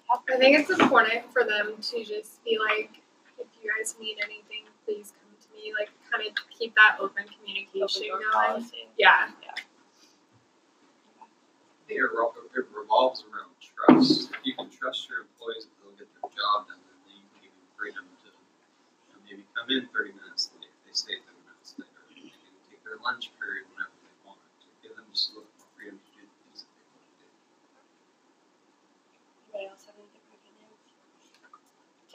I 0.08 0.36
think 0.38 0.58
it's 0.58 0.70
important 0.70 1.32
for 1.32 1.42
them 1.42 1.74
to 1.80 2.04
just 2.04 2.44
be 2.44 2.56
like, 2.58 2.90
if 3.38 3.46
you 3.60 3.70
guys 3.76 3.96
need 4.00 4.18
anything, 4.22 4.64
please 4.84 5.12
come 5.12 5.25
to. 5.66 5.74
Like, 5.74 5.90
kind 6.10 6.22
of 6.26 6.32
keep 6.54 6.74
that 6.78 6.96
open 7.02 7.26
communication 7.26 8.14
Open 8.14 8.26
going. 8.30 8.62
policy. 8.62 8.86
Yeah. 8.98 9.28
think 11.86 12.02
it 12.02 12.10
revol- 12.10 12.34
it 12.54 12.66
revolves 12.74 13.22
around 13.30 13.50
trust. 13.62 14.30
If 14.34 14.42
you 14.42 14.54
can 14.58 14.70
trust 14.70 15.06
your 15.08 15.22
employees 15.26 15.66
that 15.70 15.74
they'll 15.78 15.94
get 15.94 16.10
their 16.18 16.26
job 16.34 16.66
done, 16.66 16.82
then 16.82 16.98
you 17.14 17.22
can 17.30 17.46
give 17.46 17.54
them 17.54 17.68
freedom 17.78 18.04
to 18.26 18.30
you 18.30 19.10
know, 19.14 19.18
maybe 19.22 19.42
come 19.54 19.70
in 19.70 19.86
thirty 19.94 20.10
minutes 20.14 20.50
late. 20.58 20.66
If 20.66 20.82
they 20.82 20.94
stay 20.94 21.14
thirty 21.22 21.42
minutes 21.46 21.78
later. 21.78 21.94
They 22.10 22.26
can 22.34 22.58
take 22.66 22.82
their 22.82 22.98
lunch 23.06 23.30
period 23.38 23.70
whenever 23.70 23.94
they 24.02 24.14
want. 24.26 24.42
To 24.42 24.68
give 24.82 24.98
them 24.98 25.06
just 25.14 25.30
a 25.30 25.38
little 25.38 25.50
more 25.62 25.70
freedom 25.78 25.98
to 26.02 26.10
do 26.18 26.26
the 26.26 26.34
things 26.42 26.66
that 26.66 26.74
they 26.74 26.86
want 26.90 27.06
to 27.06 27.14
do. 27.22 27.28
Anybody 29.54 29.64
else 29.70 29.86
have 29.86 29.94
any 29.94 30.10
different 30.10 30.42
opinions? 30.42 30.78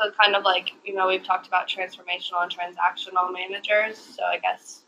So 0.01 0.12
kind 0.20 0.36
of 0.36 0.43
like, 0.43 0.72
you 0.84 0.96
know, 0.96 1.08
we've 1.08 1.24
talked 1.24 1.48
about 1.48 1.67
transformational 1.67 2.41
and 2.41 2.51
transactional 2.51 3.31
managers. 3.31 3.98
So 3.98 4.24
I 4.24 4.39
guess 4.39 4.81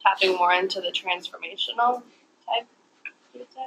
tapping 0.00 0.36
more 0.36 0.52
into 0.52 0.80
the 0.80 0.92
transformational 0.92 2.02
type, 2.46 2.66
you 3.34 3.40
would 3.40 3.48
say. 3.52 3.66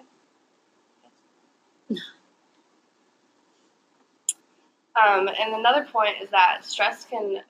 Um, 4.95 5.27
and 5.27 5.53
another 5.55 5.83
point 5.83 6.15
is 6.23 6.29
that 6.29 6.63
stress 6.63 7.05
can 7.05 7.41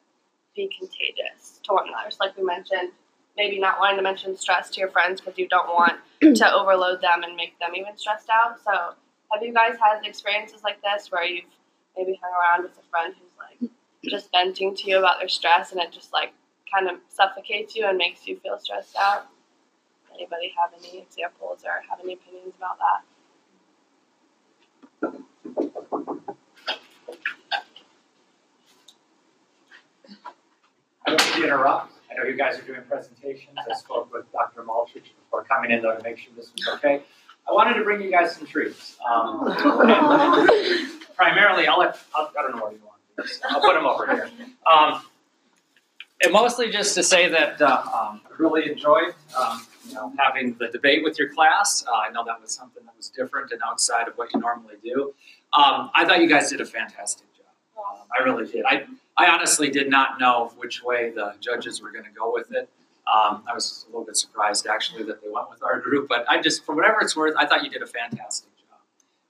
be 0.55 0.67
contagious 0.79 1.59
to 1.63 1.73
one 1.73 1.87
another. 1.87 2.09
So 2.09 2.17
like 2.21 2.35
we 2.35 2.43
mentioned, 2.43 2.91
maybe 3.37 3.59
not 3.59 3.79
wanting 3.79 3.97
to 3.97 4.03
mention 4.03 4.35
stress 4.35 4.71
to 4.71 4.79
your 4.79 4.89
friends 4.89 5.21
because 5.21 5.37
you 5.37 5.47
don't 5.47 5.67
want 5.67 5.99
to 6.21 6.53
overload 6.53 7.01
them 7.01 7.21
and 7.21 7.35
make 7.35 7.59
them 7.59 7.75
even 7.75 7.95
stressed 7.95 8.29
out. 8.29 8.57
So 8.63 8.95
have 9.31 9.43
you 9.43 9.53
guys 9.53 9.77
had 9.79 10.03
experiences 10.03 10.63
like 10.63 10.81
this 10.81 11.11
where 11.11 11.25
you've 11.25 11.45
maybe 11.95 12.19
hung 12.23 12.31
around 12.33 12.63
with 12.63 12.71
a 12.71 12.89
friend 12.89 13.13
who's 13.19 13.24
like 13.37 13.69
just 14.03 14.31
venting 14.31 14.75
to 14.75 14.89
you 14.89 14.97
about 14.99 15.19
their 15.19 15.27
stress 15.27 15.71
and 15.71 15.81
it 15.81 15.91
just 15.91 16.13
like 16.13 16.33
kind 16.73 16.89
of 16.89 16.97
suffocates 17.09 17.75
you 17.75 17.85
and 17.85 17.97
makes 17.97 18.27
you 18.27 18.37
feel 18.37 18.57
stressed 18.59 18.95
out? 18.95 19.27
Anybody 20.13 20.53
have 20.61 20.71
any 20.79 20.99
examples 20.99 21.63
or 21.65 21.81
have 21.89 21.99
any 22.03 22.13
opinions 22.13 22.53
about 22.57 22.77
that? 22.79 23.03
I 31.05 31.09
don't 31.11 31.21
mean 31.21 31.41
to 31.41 31.43
interrupt. 31.43 31.93
I 32.09 32.15
know 32.15 32.23
you 32.23 32.37
guys 32.37 32.57
are 32.57 32.61
doing 32.63 32.81
presentations. 32.87 33.57
I 33.57 33.75
spoke 33.75 34.11
with 34.13 34.31
Dr. 34.31 34.63
Maltrich 34.63 35.03
before 35.23 35.43
coming 35.43 35.71
in 35.71 35.81
though 35.81 35.95
to 35.95 36.01
make 36.03 36.17
sure 36.17 36.31
this 36.35 36.51
was 36.53 36.67
okay. 36.75 37.01
I 37.47 37.51
wanted 37.51 37.75
to 37.75 37.83
bring 37.83 38.01
you 38.01 38.09
guys 38.09 38.35
some 38.35 38.47
treats. 38.47 38.95
Um, 39.07 39.45
primarily, 41.15 41.67
I'll 41.67 41.77
let, 41.79 41.97
I'll, 42.15 42.31
I 42.37 42.41
don't 42.41 42.55
know 42.55 42.63
where 42.63 42.71
you 42.71 42.79
want 42.83 42.94
these. 42.94 42.94
I'll 43.49 43.61
put 43.61 43.73
them 43.73 43.85
over 43.85 44.05
here. 44.13 44.29
Um, 44.71 45.01
and 46.23 46.33
mostly 46.33 46.71
just 46.71 46.95
to 46.95 47.03
say 47.03 47.29
that 47.29 47.61
uh, 47.61 47.83
um, 47.83 48.21
I 48.25 48.35
really 48.37 48.69
enjoyed 48.71 49.13
um, 49.37 49.65
you 49.87 49.93
know, 49.93 50.13
having 50.17 50.55
the 50.55 50.69
debate 50.69 51.03
with 51.03 51.19
your 51.19 51.33
class. 51.33 51.85
Uh, 51.87 51.95
I 51.95 52.09
know 52.11 52.23
that 52.25 52.41
was 52.41 52.51
something 52.51 52.83
that 52.85 52.95
was 52.97 53.09
different 53.09 53.51
and 53.51 53.61
outside 53.65 54.07
of 54.07 54.15
what 54.15 54.33
you 54.33 54.39
normally 54.39 54.75
do. 54.83 55.13
Um, 55.53 55.91
I 55.93 56.05
thought 56.05 56.21
you 56.21 56.27
guys 56.27 56.49
did 56.49 56.61
a 56.61 56.65
fantastic 56.65 57.27
job. 57.35 57.45
Um, 57.77 58.07
I 58.17 58.23
really 58.23 58.49
did. 58.51 58.65
I, 58.65 58.85
I 59.17 59.27
honestly 59.27 59.69
did 59.69 59.89
not 59.89 60.19
know 60.19 60.51
which 60.57 60.83
way 60.83 61.11
the 61.11 61.35
judges 61.39 61.81
were 61.81 61.91
going 61.91 62.05
to 62.05 62.11
go 62.11 62.33
with 62.33 62.51
it. 62.51 62.69
Um, 63.13 63.43
I 63.47 63.53
was 63.53 63.85
a 63.87 63.91
little 63.91 64.05
bit 64.05 64.17
surprised 64.17 64.65
actually 64.65 65.03
that 65.03 65.21
they 65.21 65.29
went 65.29 65.49
with 65.49 65.61
our 65.61 65.79
group, 65.79 66.07
but 66.09 66.25
I 66.27 66.41
just, 66.41 66.65
for 66.65 66.73
whatever 66.75 67.01
it's 67.01 67.15
worth, 67.15 67.35
I 67.37 67.45
thought 67.45 67.63
you 67.63 67.69
did 67.69 67.83
a 67.83 67.87
fantastic 67.87 68.49
job. 68.57 68.79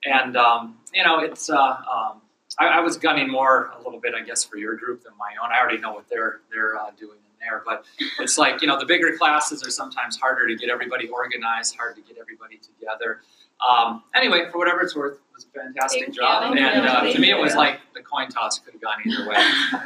And 0.05 0.37
um, 0.37 0.77
you 0.93 1.03
know, 1.03 1.19
it's 1.19 1.49
uh, 1.49 1.57
um, 1.57 2.21
I, 2.59 2.67
I 2.67 2.79
was 2.79 2.97
gunning 2.97 3.29
more 3.29 3.71
a 3.77 3.83
little 3.83 3.99
bit, 3.99 4.13
I 4.15 4.21
guess, 4.21 4.43
for 4.43 4.57
your 4.57 4.75
group 4.75 5.03
than 5.03 5.13
my 5.17 5.31
own. 5.43 5.51
I 5.51 5.59
already 5.59 5.77
know 5.79 5.93
what 5.93 6.07
they're 6.09 6.41
they're 6.51 6.77
uh, 6.77 6.91
doing 6.97 7.17
in 7.17 7.39
there, 7.39 7.63
but 7.65 7.85
it's 8.19 8.37
like 8.37 8.61
you 8.61 8.67
know, 8.67 8.79
the 8.79 8.85
bigger 8.85 9.17
classes 9.17 9.65
are 9.65 9.71
sometimes 9.71 10.17
harder 10.17 10.47
to 10.47 10.55
get 10.55 10.69
everybody 10.69 11.07
organized, 11.09 11.75
hard 11.75 11.95
to 11.97 12.01
get 12.01 12.17
everybody 12.19 12.57
together. 12.57 13.21
Um, 13.65 14.03
anyway, 14.13 14.49
for 14.51 14.57
whatever 14.57 14.81
it's 14.81 14.95
worth, 14.95 15.13
it 15.15 15.21
was 15.33 15.45
a 15.45 15.59
fantastic 15.59 16.03
Thank 16.03 16.15
job, 16.15 16.53
you. 16.55 16.61
and 16.61 16.85
uh, 16.87 17.03
to 17.09 17.19
me, 17.19 17.31
it 17.31 17.39
was 17.39 17.55
like 17.55 17.79
the 17.93 18.01
coin 18.01 18.27
toss 18.29 18.59
could 18.59 18.73
have 18.73 18.81
gone 18.81 18.97
either 19.05 19.27
way. 19.27 19.35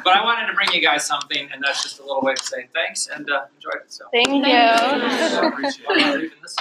but 0.04 0.14
I 0.18 0.24
wanted 0.24 0.48
to 0.48 0.54
bring 0.54 0.70
you 0.74 0.82
guys 0.82 1.06
something, 1.06 1.50
and 1.54 1.64
that's 1.64 1.84
just 1.84 2.00
a 2.00 2.02
little 2.04 2.22
way 2.22 2.34
to 2.34 2.44
say 2.44 2.68
thanks 2.74 3.08
and 3.08 3.30
uh, 3.30 3.46
enjoyed 3.56 3.82
it. 3.86 3.94
So. 3.94 4.06
Thank 4.12 4.28
So 4.28 5.42
you. 5.42 5.48
appreciate. 5.48 5.86
I'm 5.88 5.98
not 5.98 6.32
this 6.42 6.56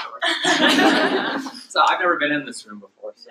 so 1.69 1.81
I've 1.87 2.01
never 2.01 2.17
been 2.17 2.33
in 2.33 2.45
this 2.45 2.67
room 2.67 2.81
before. 2.81 3.15
So. 3.17 3.31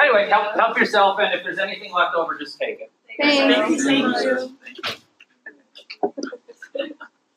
Anyway, 0.00 0.28
help, 0.28 0.54
help 0.54 0.78
yourself, 0.78 1.18
and 1.20 1.34
if 1.34 1.44
there's 1.44 1.58
anything 1.58 1.92
left 1.92 2.14
over, 2.14 2.38
just 2.38 2.58
take 2.58 2.80
it. 2.80 2.90
Thanks. 3.18 3.84
Thank 3.84 4.16
you. 4.22 4.56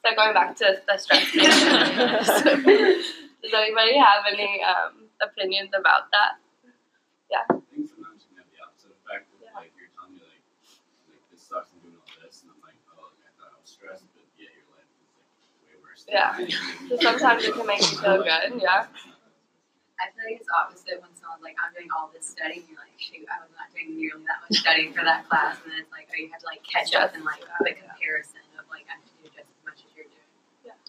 So 0.05 0.15
going 0.15 0.33
back 0.33 0.55
to 0.57 0.81
the 0.87 0.97
stress 0.97 1.35
management, 1.35 3.05
does 3.43 3.53
anybody 3.53 3.97
have 3.97 4.23
any 4.31 4.61
um, 4.63 5.07
opinions 5.21 5.71
about 5.77 6.09
that? 6.11 6.39
Yeah. 7.29 7.43
I 7.49 7.53
think 7.69 7.87
sometimes 7.87 8.25
you 8.25 8.33
can 8.33 8.41
have 8.41 8.49
the 8.49 8.63
opposite 8.63 8.95
effect 8.95 9.29
of 9.35 9.39
like 9.53 9.71
you're 9.77 9.91
telling 9.93 10.15
me 10.15 10.23
like 10.25 10.41
like 11.07 11.23
this 11.29 11.43
sucks 11.45 11.71
and 11.75 11.83
doing 11.83 11.99
all 11.99 12.09
this 12.25 12.41
and 12.41 12.51
I'm 12.51 12.59
like, 12.63 12.79
oh 12.89 13.11
like, 13.11 13.21
I 13.21 13.31
thought 13.37 13.53
I 13.53 13.59
was 13.61 13.69
stressed, 13.69 14.07
but 14.15 14.25
yeah, 14.39 14.49
your 14.55 14.65
life 14.73 14.87
is 14.87 15.11
like 15.13 15.29
way 15.61 15.75
worse. 15.83 16.07
Yeah. 16.09 16.33
So 16.89 16.95
sometimes 16.97 17.43
it 17.45 17.53
can 17.53 17.67
make 17.67 17.83
you 17.85 17.99
feel 17.99 18.23
good, 18.23 18.59
yeah. 18.59 18.87
I 19.99 20.09
feel 20.15 20.23
like 20.31 20.39
it's 20.39 20.49
opposite 20.49 21.03
when 21.03 21.11
someone's 21.19 21.43
like, 21.43 21.59
I'm 21.59 21.75
doing 21.75 21.91
all 21.91 22.07
this 22.09 22.23
studying, 22.23 22.63
and 22.63 22.71
you're 22.71 22.79
like, 22.79 22.95
shoot, 22.95 23.27
I 23.27 23.43
was 23.43 23.51
not 23.53 23.67
doing 23.75 23.99
nearly 23.99 24.23
that 24.25 24.39
much 24.41 24.63
studying 24.63 24.95
for 24.95 25.03
that 25.03 25.27
class, 25.27 25.59
and 25.63 25.71
then 25.71 25.83
it's 25.83 25.91
like, 25.91 26.07
oh, 26.07 26.15
you 26.15 26.31
have 26.31 26.39
to 26.39 26.49
like 26.49 26.63
catch 26.63 26.95
up 26.95 27.11
and 27.15 27.27
like 27.27 27.43
the 27.43 27.75
comparison 27.75 28.39
of 28.55 28.63
like 28.71 28.87
I 28.87 28.99
have 28.99 29.03
to 29.03 29.13
do 29.19 29.27
just 29.31 29.51
as 29.51 29.61
much 29.67 29.79
as 29.83 29.89
you're 29.91 30.07
doing. 30.07 30.31
Yeah. 30.63 30.79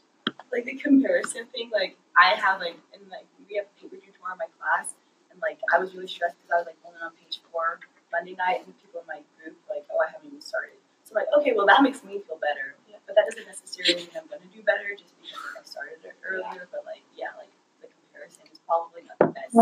Like 0.54 0.66
the 0.66 0.78
comparison 0.78 1.46
thing, 1.50 1.70
like 1.74 1.98
I 2.14 2.38
have 2.38 2.62
like 2.62 2.78
and 2.94 3.02
like 3.10 3.26
we 3.50 3.58
have 3.58 3.66
paper 3.78 3.98
due 3.98 4.14
tomorrow 4.14 4.38
in 4.38 4.46
my 4.46 4.50
class, 4.58 4.94
and 5.30 5.38
like 5.42 5.58
I 5.74 5.82
was 5.82 5.90
really 5.94 6.10
stressed 6.10 6.38
because 6.38 6.54
I 6.54 6.58
was 6.62 6.68
like 6.70 6.78
only 6.86 7.02
on 7.02 7.10
page 7.18 7.42
four 7.50 7.82
Monday 8.14 8.38
night, 8.38 8.62
and 8.66 8.74
people 8.78 9.02
in 9.02 9.08
my 9.10 9.22
group 9.38 9.58
were 9.66 9.78
like, 9.78 9.86
oh, 9.90 9.98
I 10.02 10.10
haven't 10.10 10.30
even 10.30 10.42
started. 10.42 10.78
So 11.02 11.18
I'm 11.18 11.26
like, 11.26 11.30
okay, 11.42 11.50
well 11.54 11.66
that 11.66 11.82
makes 11.82 12.06
me 12.06 12.22
feel 12.22 12.38
better, 12.38 12.78
but 13.06 13.18
that 13.18 13.26
doesn't 13.26 13.46
necessarily 13.46 14.06
mean 14.06 14.14
I'm 14.14 14.30
gonna 14.30 14.46
do 14.54 14.62
better 14.62 14.94
just 14.94 15.10
because 15.18 15.34
like, 15.34 15.58
I 15.58 15.66
started 15.66 15.98
it 16.06 16.14
earlier. 16.22 16.70
But 16.70 16.86
like, 16.86 17.02
yeah, 17.18 17.34
like 17.34 17.50
the 17.82 17.90
comparison 17.90 18.46
is 18.50 18.62
probably 18.66 19.02
not 19.02 19.18
the 19.18 19.34
best 19.34 19.54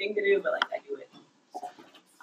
thing 0.00 0.16
to 0.16 0.17
do, 0.28 0.40
but 0.42 0.52
like 0.52 0.64
I 0.64 0.78
do 0.88 0.96
it. 0.96 1.08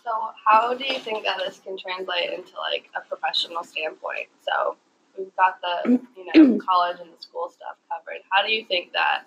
So 0.04 0.12
how 0.46 0.74
do 0.74 0.86
you 0.86 1.00
think 1.00 1.24
that 1.26 1.38
this 1.44 1.60
can 1.60 1.78
translate 1.78 2.32
into 2.32 2.54
like 2.58 2.90
a 2.96 3.02
professional 3.08 3.64
standpoint? 3.64 4.28
So 4.46 4.78
we've 5.18 5.36
got 5.36 5.60
the 5.62 6.00
you 6.16 6.26
know 6.26 6.58
college 6.66 6.98
and 7.02 7.10
the 7.10 7.22
school 7.22 7.50
stuff 7.50 7.78
covered. 7.90 8.22
How 8.30 8.46
do 8.46 8.52
you 8.52 8.66
think 8.66 8.92
that 8.94 9.24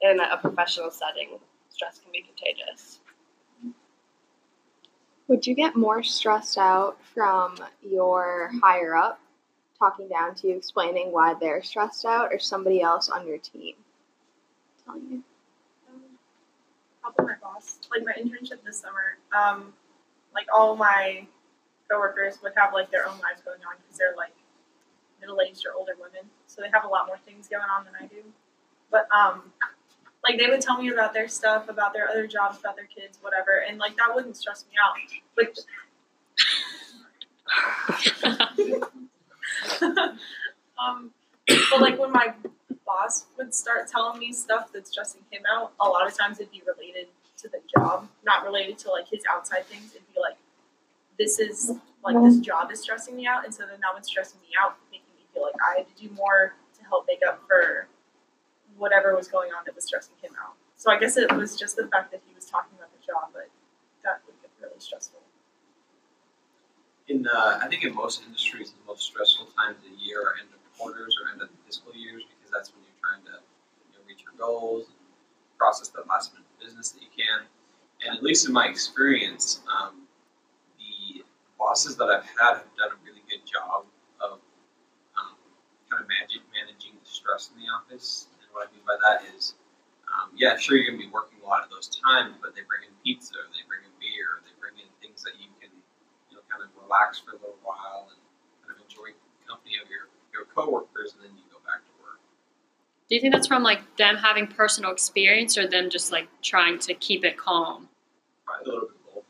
in 0.00 0.20
a 0.20 0.36
professional 0.36 0.90
setting 0.90 1.38
stress 1.68 1.98
can 1.98 2.12
be 2.12 2.22
contagious? 2.22 3.00
Would 5.28 5.46
you 5.46 5.54
get 5.54 5.76
more 5.76 6.02
stressed 6.02 6.58
out 6.58 6.98
from 7.14 7.56
your 7.82 8.50
higher 8.62 8.96
up 8.96 9.20
talking 9.78 10.08
down 10.08 10.34
to 10.34 10.48
you, 10.48 10.56
explaining 10.56 11.12
why 11.12 11.34
they're 11.40 11.62
stressed 11.62 12.04
out, 12.04 12.32
or 12.32 12.38
somebody 12.38 12.82
else 12.82 13.08
on 13.08 13.26
your 13.26 13.38
team 13.38 13.74
telling 14.84 15.06
you? 15.10 15.22
Probably 17.02 17.26
my 17.26 17.34
boss. 17.42 17.78
Like 17.90 18.04
my 18.04 18.12
internship 18.12 18.62
this 18.64 18.80
summer, 18.80 19.18
um, 19.36 19.72
like 20.34 20.46
all 20.54 20.76
my 20.76 21.26
coworkers 21.90 22.38
would 22.42 22.52
have 22.56 22.72
like 22.72 22.90
their 22.90 23.06
own 23.06 23.18
lives 23.20 23.42
going 23.44 23.60
on 23.60 23.76
because 23.82 23.98
they're 23.98 24.14
like 24.16 24.34
middle 25.20 25.40
aged 25.40 25.66
or 25.66 25.74
older 25.78 25.92
women, 25.96 26.28
so 26.46 26.62
they 26.62 26.68
have 26.72 26.84
a 26.84 26.88
lot 26.88 27.06
more 27.06 27.18
things 27.24 27.48
going 27.48 27.64
on 27.64 27.84
than 27.84 27.94
I 28.00 28.06
do. 28.06 28.22
But 28.90 29.08
um, 29.14 29.52
like 30.24 30.38
they 30.38 30.48
would 30.48 30.60
tell 30.60 30.80
me 30.80 30.88
about 30.90 31.14
their 31.14 31.28
stuff, 31.28 31.68
about 31.68 31.92
their 31.92 32.08
other 32.08 32.26
jobs, 32.26 32.58
about 32.58 32.76
their 32.76 32.86
kids, 32.86 33.18
whatever, 33.20 33.64
and 33.66 33.78
like 33.78 33.96
that 33.96 34.14
wouldn't 34.14 34.36
stress 34.36 34.64
me 34.70 34.76
out. 34.82 34.96
But 35.36 35.58
um, 40.78 41.10
but 41.46 41.80
like 41.80 41.98
when 41.98 42.12
my 42.12 42.34
boss 42.90 43.26
would 43.36 43.54
start 43.54 43.88
telling 43.88 44.18
me 44.18 44.32
stuff 44.32 44.70
that's 44.72 44.90
stressing 44.90 45.22
him 45.30 45.42
out, 45.54 45.72
a 45.80 45.88
lot 45.88 46.06
of 46.06 46.16
times 46.16 46.40
it'd 46.40 46.52
be 46.52 46.62
related 46.66 47.06
to 47.38 47.48
the 47.48 47.60
job, 47.74 48.08
not 48.24 48.44
related 48.44 48.78
to 48.78 48.90
like 48.90 49.08
his 49.08 49.22
outside 49.30 49.64
things. 49.66 49.94
It'd 49.94 50.14
be 50.14 50.20
like, 50.20 50.36
this 51.18 51.38
is 51.38 51.72
like 52.02 52.16
this 52.24 52.38
job 52.40 52.70
is 52.72 52.80
stressing 52.80 53.14
me 53.16 53.26
out, 53.26 53.44
and 53.44 53.54
so 53.54 53.64
then 53.66 53.78
that 53.80 53.94
would 53.94 54.04
stress 54.04 54.34
me 54.34 54.48
out, 54.60 54.76
making 54.90 55.12
me 55.16 55.24
feel 55.32 55.42
like 55.42 55.54
I 55.60 55.78
had 55.78 55.86
to 55.86 56.02
do 56.02 56.12
more 56.14 56.54
to 56.78 56.84
help 56.84 57.06
make 57.06 57.20
up 57.26 57.42
for 57.46 57.86
whatever 58.78 59.14
was 59.14 59.28
going 59.28 59.50
on 59.52 59.62
that 59.66 59.74
was 59.74 59.84
stressing 59.84 60.14
him 60.22 60.32
out. 60.42 60.54
So 60.76 60.90
I 60.90 60.98
guess 60.98 61.16
it 61.16 61.30
was 61.36 61.56
just 61.56 61.76
the 61.76 61.86
fact 61.88 62.10
that 62.12 62.22
he 62.26 62.34
was 62.34 62.46
talking 62.46 62.72
about 62.76 62.88
the 62.92 63.04
job, 63.04 63.28
but 63.34 63.48
that 64.02 64.22
would 64.26 64.34
get 64.40 64.50
really 64.60 64.80
stressful. 64.80 65.20
In 67.08 67.26
uh, 67.26 67.60
I 67.62 67.68
think 67.68 67.84
in 67.84 67.94
most 67.94 68.22
industries, 68.24 68.70
the 68.70 68.84
most 68.86 69.02
stressful 69.02 69.48
times 69.58 69.76
of 69.84 69.90
the 69.92 70.02
year 70.02 70.22
are 70.22 70.34
end 70.40 70.48
of 70.54 70.78
quarters 70.78 71.14
or 71.20 71.32
end 71.32 71.42
of 71.42 71.48
fiscal 71.66 71.92
years 71.94 72.24
because 72.50 72.66
that's 72.66 72.74
when 72.74 72.82
you're 72.82 72.98
trying 72.98 73.22
to 73.30 73.38
you 73.38 73.94
know, 73.94 74.02
reach 74.06 74.22
your 74.26 74.34
goals 74.34 74.90
and 74.90 74.98
process 75.58 75.88
the 75.88 76.02
last 76.08 76.34
minute 76.34 76.46
business 76.58 76.90
that 76.90 77.02
you 77.02 77.12
can. 77.14 77.46
And 78.02 78.16
at 78.16 78.22
least 78.22 78.46
in 78.46 78.52
my 78.52 78.66
experience, 78.66 79.60
um, 79.68 80.08
the 80.78 81.22
bosses 81.58 81.96
that 81.96 82.08
I've 82.08 82.24
had 82.24 82.64
have 82.64 82.72
done 82.74 82.90
a 82.96 82.98
really 83.04 83.22
good 83.28 83.44
job 83.44 83.84
of 84.18 84.40
um, 85.14 85.36
kind 85.92 86.02
of 86.02 86.08
managing 86.08 86.42
managing 86.50 86.96
the 86.96 87.08
stress 87.08 87.52
in 87.52 87.60
the 87.60 87.68
office. 87.68 88.32
And 88.40 88.48
what 88.56 88.66
I 88.66 88.72
mean 88.72 88.82
by 88.88 88.96
that 89.04 89.28
is, 89.36 89.54
um, 90.08 90.32
yeah, 90.34 90.56
sure 90.56 90.80
you're 90.80 90.88
gonna 90.88 90.98
be 90.98 91.12
working 91.12 91.38
a 91.44 91.46
lot 91.46 91.62
of 91.62 91.68
those 91.68 91.92
times, 91.92 92.40
but 92.40 92.56
they 92.56 92.64
bring 92.64 92.88
in 92.88 92.94
pizza, 93.04 93.36
or 93.36 93.46
they 93.52 93.62
bring 93.68 93.84
in 93.84 93.92
beer, 94.00 94.40
or 94.40 94.42
they 94.42 94.56
bring 94.58 94.80
in 94.80 94.88
things 95.04 95.22
that 95.22 95.36
you 95.36 95.52
can 95.60 95.70
you 96.32 96.40
know, 96.40 96.44
kind 96.48 96.64
of 96.64 96.72
relax 96.80 97.20
for 97.20 97.36
a 97.36 97.38
little 97.38 97.60
while 97.62 98.08
and 98.08 98.18
kind 98.64 98.74
of 98.74 98.80
enjoy 98.80 99.12
the 99.12 99.44
company 99.44 99.76
of 99.76 99.92
your, 99.92 100.08
your 100.32 100.48
coworkers, 100.56 101.12
and 101.14 101.20
then 101.20 101.36
you 101.36 101.44
go 101.52 101.60
back 101.68 101.84
to 101.84 101.92
work. 102.00 102.18
Do 103.10 103.16
you 103.16 103.20
think 103.20 103.34
that's 103.34 103.48
from 103.48 103.64
like 103.64 103.96
them 103.96 104.16
having 104.16 104.46
personal 104.46 104.92
experience 104.92 105.58
or 105.58 105.66
them 105.66 105.90
just 105.90 106.12
like 106.12 106.28
trying 106.42 106.78
to 106.78 106.94
keep 106.94 107.24
it 107.24 107.36
calm? 107.36 107.88
Probably 108.46 108.70
a 108.70 108.74
little 108.74 108.88
bit 108.88 108.96
of 109.08 109.14
both. 109.14 109.24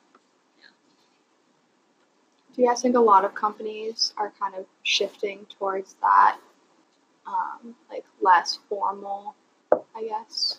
Do 2.54 2.62
you 2.62 2.68
guys 2.68 2.82
think 2.82 2.94
a 2.94 3.00
lot 3.00 3.24
of 3.24 3.34
companies 3.34 4.12
are 4.18 4.34
kind 4.38 4.54
of 4.54 4.66
shifting 4.82 5.46
towards 5.58 5.96
that, 6.02 6.36
um, 7.26 7.74
like 7.88 8.04
less 8.20 8.58
formal, 8.68 9.34
I 9.72 10.02
guess, 10.06 10.58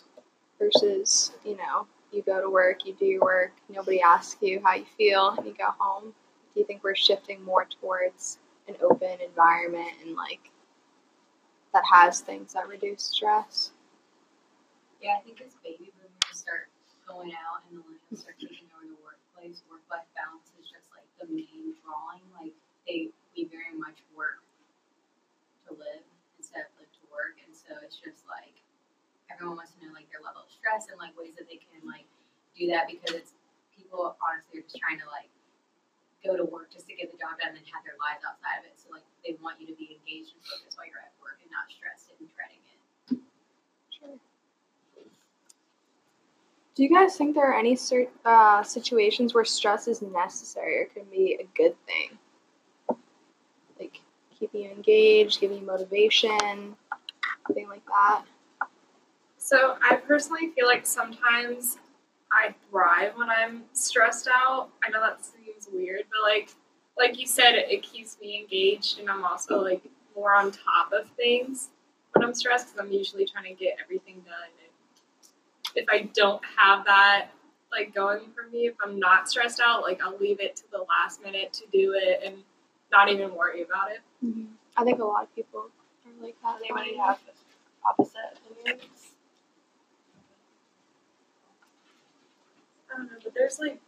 versus 0.58 1.30
you 1.44 1.56
know 1.56 1.86
you 2.10 2.22
go 2.22 2.40
to 2.40 2.50
work, 2.50 2.84
you 2.84 2.94
do 2.94 3.06
your 3.06 3.20
work, 3.20 3.52
nobody 3.68 4.02
asks 4.02 4.42
you 4.42 4.60
how 4.64 4.74
you 4.74 4.84
feel, 4.98 5.30
and 5.38 5.46
you 5.46 5.54
go 5.56 5.68
home. 5.78 6.12
Do 6.54 6.60
you 6.60 6.66
think 6.66 6.82
we're 6.82 6.96
shifting 6.96 7.40
more 7.44 7.68
towards 7.80 8.38
an 8.66 8.74
open 8.82 9.18
environment 9.24 9.90
and 10.04 10.16
like 10.16 10.50
that 11.72 11.84
has 11.88 12.20
things 12.20 12.52
that 12.52 12.68
reduce 12.68 13.02
stress? 13.02 13.72
Yeah, 15.00 15.18
I 15.18 15.24
think 15.24 15.40
as 15.40 15.56
baby 15.64 15.90
boomers 15.98 16.36
start 16.38 16.68
going 17.08 17.32
out 17.34 17.64
and 17.66 17.80
the 17.80 17.82
millennials 17.82 18.22
start 18.22 18.38
taking 18.38 18.70
over 18.76 18.86
the 18.86 19.00
workplace, 19.02 19.64
work 19.66 19.82
life 19.90 20.06
balance 20.14 20.52
is 20.60 20.68
just 20.68 20.86
like 20.94 21.08
the 21.18 21.26
main 21.32 21.74
drawing. 21.82 22.22
Like 22.36 22.54
they 22.86 23.10
we 23.34 23.48
very 23.48 23.74
much 23.74 23.98
work 24.12 24.44
to 25.66 25.74
live 25.74 26.04
instead 26.36 26.68
of 26.68 26.70
live 26.76 26.92
to 26.92 27.04
work. 27.08 27.40
And 27.40 27.50
so 27.56 27.72
it's 27.80 27.96
just 27.98 28.22
like 28.28 28.54
everyone 29.32 29.56
wants 29.56 29.72
to 29.74 29.82
know 29.82 29.90
like 29.96 30.06
their 30.12 30.20
level 30.20 30.44
of 30.44 30.50
stress 30.52 30.92
and 30.92 31.00
like 31.00 31.16
ways 31.16 31.32
that 31.40 31.48
they 31.48 31.58
can 31.58 31.80
like 31.88 32.06
do 32.52 32.68
that 32.68 32.86
because 32.86 33.16
it's 33.16 33.32
people 33.72 34.12
honestly 34.20 34.60
are 34.60 34.66
just 34.68 34.76
trying 34.76 35.00
to 35.00 35.08
like 35.08 35.31
go 36.24 36.36
to 36.36 36.44
work 36.44 36.70
just 36.72 36.86
to 36.88 36.94
get 36.94 37.10
the 37.10 37.18
job 37.18 37.38
done 37.38 37.52
and 37.52 37.56
then 37.58 37.66
have 37.72 37.84
their 37.84 37.98
lives 37.98 38.22
outside 38.22 38.62
of 38.62 38.64
it. 38.66 38.78
So 38.78 38.90
like 38.94 39.02
they 39.26 39.36
want 39.42 39.60
you 39.60 39.66
to 39.66 39.74
be 39.74 39.98
engaged 39.98 40.34
and 40.34 40.42
focused 40.46 40.78
while 40.78 40.86
you're 40.86 41.02
at 41.02 41.12
work 41.20 41.38
and 41.42 41.50
not 41.50 41.66
stressed 41.70 42.10
and 42.14 42.28
dreading 42.32 42.62
it. 42.62 42.78
Sure. 43.90 44.16
Do 46.74 46.82
you 46.82 46.88
guys 46.88 47.16
think 47.16 47.34
there 47.34 47.50
are 47.50 47.58
any 47.58 47.76
cer- 47.76 48.10
uh, 48.24 48.62
situations 48.62 49.34
where 49.34 49.44
stress 49.44 49.88
is 49.88 50.00
necessary 50.00 50.78
or 50.78 50.86
can 50.86 51.04
be 51.10 51.38
a 51.40 51.46
good 51.56 51.74
thing? 51.86 52.18
Like 53.78 54.00
keeping 54.38 54.62
you 54.62 54.70
engaged, 54.70 55.40
giving 55.40 55.58
you 55.58 55.66
motivation, 55.66 56.76
thing 57.52 57.68
like 57.68 57.84
that. 57.86 58.24
So 59.38 59.76
I 59.82 59.96
personally 59.96 60.50
feel 60.54 60.66
like 60.66 60.86
sometimes 60.86 61.78
I 62.30 62.54
thrive 62.70 63.12
when 63.16 63.28
I'm 63.28 63.64
stressed 63.72 64.28
out. 64.32 64.70
I 64.84 64.90
know 64.90 65.00
that 65.00 65.24
seems 65.24 65.41
weird, 65.72 66.04
but 66.10 66.22
like 66.22 66.50
like 66.98 67.18
you 67.18 67.26
said, 67.26 67.54
it, 67.54 67.82
keeps 67.82 68.18
me 68.20 68.38
engaged, 68.38 68.98
and 68.98 69.08
I'm 69.08 69.24
also 69.24 69.62
like 69.62 69.82
more 70.14 70.34
on 70.34 70.50
top 70.50 70.92
of 70.92 71.08
things 71.10 71.70
when 72.12 72.24
I'm 72.24 72.34
stressed 72.34 72.74
because 72.74 72.86
I'm 72.86 72.92
usually 72.92 73.26
trying 73.26 73.44
to 73.44 73.54
get 73.54 73.76
everything 73.82 74.16
done. 74.26 74.50
And 75.74 75.82
if 75.82 75.86
I 75.90 76.10
don't 76.14 76.42
have 76.56 76.84
that 76.84 77.28
like 77.70 77.94
going 77.94 78.20
for 78.34 78.48
me, 78.50 78.66
if 78.66 78.74
I'm 78.84 78.98
not 78.98 79.28
stressed 79.30 79.60
out, 79.64 79.82
like 79.82 80.02
I'll 80.04 80.18
leave 80.18 80.40
it 80.40 80.56
to 80.56 80.64
the 80.70 80.84
last 80.88 81.22
minute 81.22 81.52
to 81.54 81.64
do 81.72 81.94
it 81.96 82.20
and 82.24 82.36
not 82.90 83.08
even 83.08 83.34
worry 83.34 83.62
about 83.62 83.90
it. 83.90 84.00
Mm-hmm. 84.24 84.44
I 84.76 84.84
think 84.84 85.00
a 85.00 85.04
lot 85.04 85.24
of 85.24 85.34
people 85.34 85.60
are 85.60 86.24
like 86.24 86.36
that. 86.42 86.56
Anybody 86.62 86.96
have 86.98 87.18
opposite 87.88 88.38
opinions? 88.50 89.12
I 92.92 92.98
don't 92.98 93.06
know, 93.06 93.18
but 93.24 93.32
there's 93.34 93.58
like, 93.58 93.80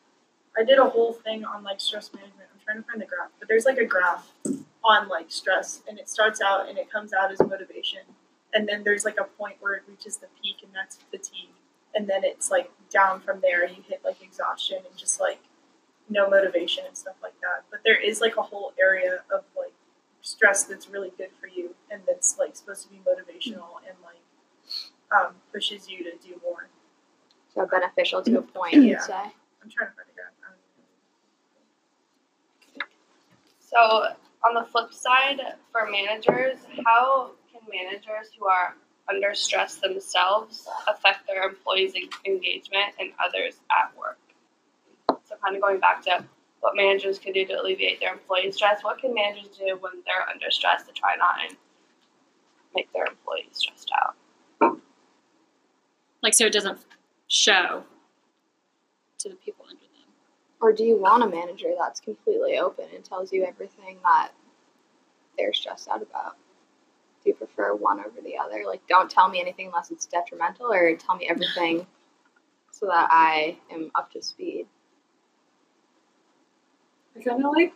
I 0.57 0.65
did 0.65 0.79
a 0.79 0.85
whole 0.85 1.13
thing 1.13 1.45
on 1.45 1.63
like 1.63 1.81
stress 1.81 2.13
management. 2.15 2.49
I'm 2.53 2.61
trying 2.65 2.83
to 2.83 2.89
find 2.89 3.01
the 3.01 3.07
graph, 3.07 3.31
but 3.39 3.49
there's 3.49 3.65
like 3.65 3.79
a 3.79 3.85
graph 3.85 4.31
on 4.85 5.09
like 5.09 5.27
stress, 5.31 5.83
and 5.89 5.99
it 5.99 6.09
starts 6.09 6.41
out 6.41 6.69
and 6.69 6.79
it 6.79 6.91
comes 6.91 7.13
out 7.13 7.33
as 7.33 7.41
motivation, 7.41 8.01
and 8.55 8.69
then 8.69 8.85
there's 8.85 9.05
like 9.05 9.19
a 9.19 9.25
point 9.25 9.57
where 9.61 9.75
it 9.75 9.83
reaches 9.89 10.17
the 10.19 10.27
peak, 10.43 10.57
and 10.63 10.71
that's 10.75 10.99
fatigue, 11.11 11.51
and 11.95 12.07
then 12.09 12.23
it's 12.25 12.51
like 12.51 12.71
down 12.91 13.21
from 13.21 13.41
there. 13.41 13.67
You 13.67 13.83
hit 13.89 14.01
like 14.05 14.23
exhaustion 14.23 14.79
and 14.89 14.97
just 14.97 15.21
like 15.21 15.41
no 16.09 16.29
motivation 16.29 16.85
and 16.87 16.97
stuff 16.97 17.17
like 17.23 17.39
that. 17.41 17.65
But 17.71 17.81
there 17.85 18.01
is 18.01 18.21
like 18.21 18.37
a 18.37 18.43
whole 18.43 18.73
area 18.81 19.21
of 19.35 19.45
like 19.57 19.73
stress 20.21 20.65
that's 20.65 20.89
really 20.89 21.13
good 21.19 21.31
for 21.41 21.49
you, 21.49 21.75
and 21.91 22.01
that's 22.07 22.39
like 22.39 22.55
supposed 22.57 22.83
to 22.85 22.89
be 22.91 22.97
motivational 22.99 23.81
and 23.89 23.97
like 24.05 24.21
um, 25.11 25.35
pushes 25.53 25.89
you 25.89 25.99
to 26.05 26.13
do 26.27 26.41
more. 26.43 26.69
So 27.55 27.67
beneficial 27.67 28.23
to 28.23 28.39
a 28.39 28.43
point, 28.43 28.75
you'd 28.75 29.01
say. 29.01 29.13
I'm 29.15 29.71
trying 29.71 29.89
to 29.91 29.95
find 29.97 30.09
the 30.09 30.15
graph. 30.15 30.33
I 30.43 30.51
don't 30.51 30.59
know. 32.79 32.87
So 33.75 34.07
on 34.47 34.55
the 34.55 34.65
flip 34.71 34.93
side, 34.95 35.41
for 35.73 35.91
managers, 35.91 36.59
how 36.87 37.33
can 37.51 37.61
managers 37.69 38.31
who 38.39 38.47
are 38.47 38.77
under 39.09 39.35
stress 39.35 39.77
themselves 39.77 40.69
affect 40.87 41.27
their 41.27 41.43
employees' 41.43 41.95
engagement 42.25 42.95
and 43.01 43.11
others 43.25 43.57
at 43.71 43.97
work? 43.99 44.19
So 45.25 45.35
kind 45.43 45.57
of 45.57 45.63
going 45.63 45.81
back 45.81 46.03
to 46.05 46.25
what 46.61 46.77
managers 46.77 47.19
can 47.19 47.33
do 47.33 47.45
to 47.47 47.55
alleviate 47.55 47.99
their 47.99 48.13
employees' 48.13 48.55
stress, 48.55 48.85
what 48.85 48.99
can 48.99 49.13
managers 49.13 49.49
do 49.59 49.77
when 49.81 49.93
they're 50.07 50.29
under 50.33 50.51
stress 50.51 50.85
to 50.87 50.93
try 50.93 51.17
not 51.17 51.37
and 51.49 51.57
make 52.77 52.93
their 52.93 53.07
employees 53.07 53.49
stressed 53.53 53.91
out? 54.01 54.79
Like 56.23 56.35
so 56.35 56.47
it 56.47 56.53
doesn't 56.53 56.79
show 57.27 57.85
to 59.19 59.29
the 59.29 59.35
people 59.35 59.67
under. 59.69 59.84
Or 60.65 60.73
do 60.73 60.83
you 60.83 60.97
want 60.97 61.23
a 61.23 61.29
manager 61.29 61.75
that's 61.79 62.01
completely 62.01 62.57
open 62.57 62.87
and 62.95 63.05
tells 63.05 63.31
you 63.35 63.45
everything 63.45 63.99
that 64.03 64.31
they're 65.37 65.53
stressed 65.53 65.91
out 65.91 66.01
about? 66.01 66.37
Do 67.23 67.29
you 67.29 67.35
prefer 67.35 67.75
one 67.75 68.01
over 68.01 68.23
the 68.25 68.39
other? 68.39 68.63
Like, 68.67 68.81
don't 68.89 69.11
tell 69.11 69.29
me 69.29 69.43
anything 69.43 69.67
unless 69.67 69.91
it's 69.91 70.07
detrimental, 70.07 70.73
or 70.73 70.97
tell 70.97 71.17
me 71.17 71.29
everything 71.29 71.87
so 72.71 72.87
that 72.87 73.09
I 73.11 73.59
am 73.71 73.91
up 73.95 74.11
to 74.13 74.23
speed. 74.23 74.67
I 77.15 77.23
kind 77.23 77.45
of 77.45 77.53
like 77.53 77.75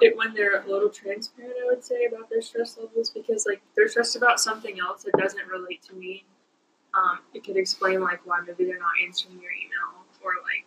it 0.00 0.16
when 0.16 0.32
they're 0.32 0.62
a 0.62 0.70
little 0.70 0.90
transparent. 0.90 1.56
I 1.60 1.66
would 1.66 1.82
say 1.82 2.04
about 2.04 2.30
their 2.30 2.40
stress 2.40 2.78
levels 2.78 3.10
because 3.10 3.46
like 3.46 3.62
they're 3.74 3.88
stressed 3.88 4.14
about 4.14 4.38
something 4.38 4.78
else 4.78 5.02
that 5.02 5.14
doesn't 5.18 5.48
relate 5.48 5.82
to 5.88 5.94
me. 5.96 6.22
Um, 6.94 7.18
it 7.34 7.42
could 7.42 7.56
explain 7.56 8.00
like 8.00 8.24
why 8.24 8.42
maybe 8.46 8.64
they're 8.64 8.78
not 8.78 8.92
answering 9.04 9.40
your 9.42 9.50
email 9.50 10.06
or 10.22 10.34
like 10.44 10.66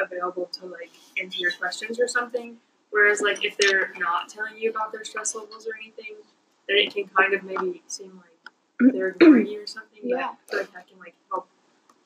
available 0.00 0.46
to 0.52 0.66
like 0.66 0.90
answer 1.20 1.38
your 1.38 1.52
questions 1.52 1.98
or 2.00 2.08
something. 2.08 2.56
Whereas 2.90 3.20
like 3.20 3.44
if 3.44 3.56
they're 3.58 3.92
not 3.98 4.28
telling 4.28 4.56
you 4.56 4.70
about 4.70 4.92
their 4.92 5.04
stress 5.04 5.34
levels 5.34 5.66
or 5.66 5.72
anything, 5.80 6.16
then 6.68 6.78
it 6.78 6.94
can 6.94 7.08
kind 7.16 7.34
of 7.34 7.42
maybe 7.44 7.82
seem 7.86 8.12
like 8.16 8.92
they're 8.94 9.08
ignoring 9.08 9.46
you 9.46 9.62
or 9.62 9.66
something. 9.66 10.00
But 10.02 10.08
Yeah. 10.08 10.28
I 10.28 10.50
feel 10.50 10.60
like 10.60 10.72
that 10.72 10.88
can 10.88 10.98
like 10.98 11.14
help 11.30 11.48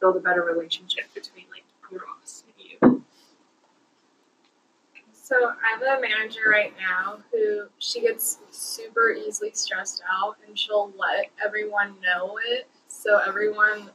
build 0.00 0.16
a 0.16 0.20
better 0.20 0.42
relationship 0.42 1.12
between 1.14 1.44
like 1.50 1.64
your 1.90 2.00
boss 2.00 2.44
and 2.46 2.90
you. 2.92 3.02
So 5.12 5.36
I 5.36 5.78
have 5.78 5.98
a 5.98 6.00
manager 6.02 6.50
right 6.50 6.74
now 6.78 7.18
who 7.32 7.66
she 7.78 8.00
gets 8.02 8.38
super 8.50 9.12
easily 9.12 9.52
stressed 9.54 10.02
out 10.12 10.36
and 10.46 10.58
she'll 10.58 10.92
let 10.98 11.30
everyone 11.42 11.94
know 12.02 12.38
it. 12.44 12.68
So 12.88 13.18
everyone 13.18 13.90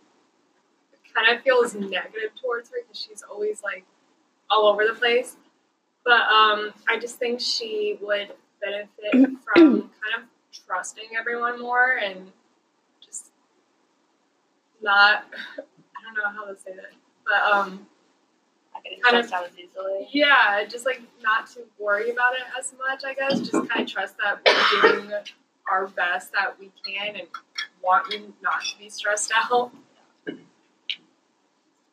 kind 1.17 1.35
of 1.35 1.43
feels 1.43 1.73
negative 1.73 2.31
towards 2.41 2.69
her 2.69 2.75
because 2.81 2.99
she's 3.01 3.23
always 3.29 3.63
like 3.63 3.83
all 4.49 4.67
over 4.67 4.85
the 4.85 4.93
place. 4.93 5.35
But 6.05 6.21
um, 6.21 6.73
I 6.87 6.97
just 6.99 7.17
think 7.17 7.39
she 7.39 7.97
would 8.01 8.33
benefit 8.61 9.11
from 9.53 9.81
kind 9.81 10.13
of 10.17 10.23
trusting 10.65 11.09
everyone 11.19 11.59
more 11.61 11.97
and 12.03 12.31
just 13.03 13.31
not, 14.81 15.25
I 15.57 16.03
don't 16.03 16.13
know 16.15 16.29
how 16.29 16.45
to 16.51 16.57
say 16.59 16.71
that, 16.75 16.91
but 17.25 17.41
um, 17.51 17.87
Kind 19.03 19.17
of- 19.17 19.25
stressed 19.25 19.33
out 19.33 19.49
easily. 19.57 20.07
yeah, 20.11 20.63
just 20.65 20.85
like 20.85 21.01
not 21.21 21.47
to 21.51 21.61
worry 21.79 22.11
about 22.11 22.33
it 22.35 22.43
as 22.57 22.73
much, 22.77 23.03
I 23.03 23.13
guess. 23.15 23.39
Just 23.39 23.67
kind 23.69 23.81
of 23.81 23.87
trust 23.87 24.15
that 24.23 24.39
we're 24.81 24.93
doing 24.93 25.11
our 25.69 25.87
best 25.87 26.31
that 26.31 26.57
we 26.59 26.71
can 26.85 27.15
and 27.17 27.27
want 27.83 28.13
you 28.13 28.33
not 28.41 28.61
to 28.63 28.77
be 28.77 28.87
stressed 28.89 29.31
out. 29.51 29.71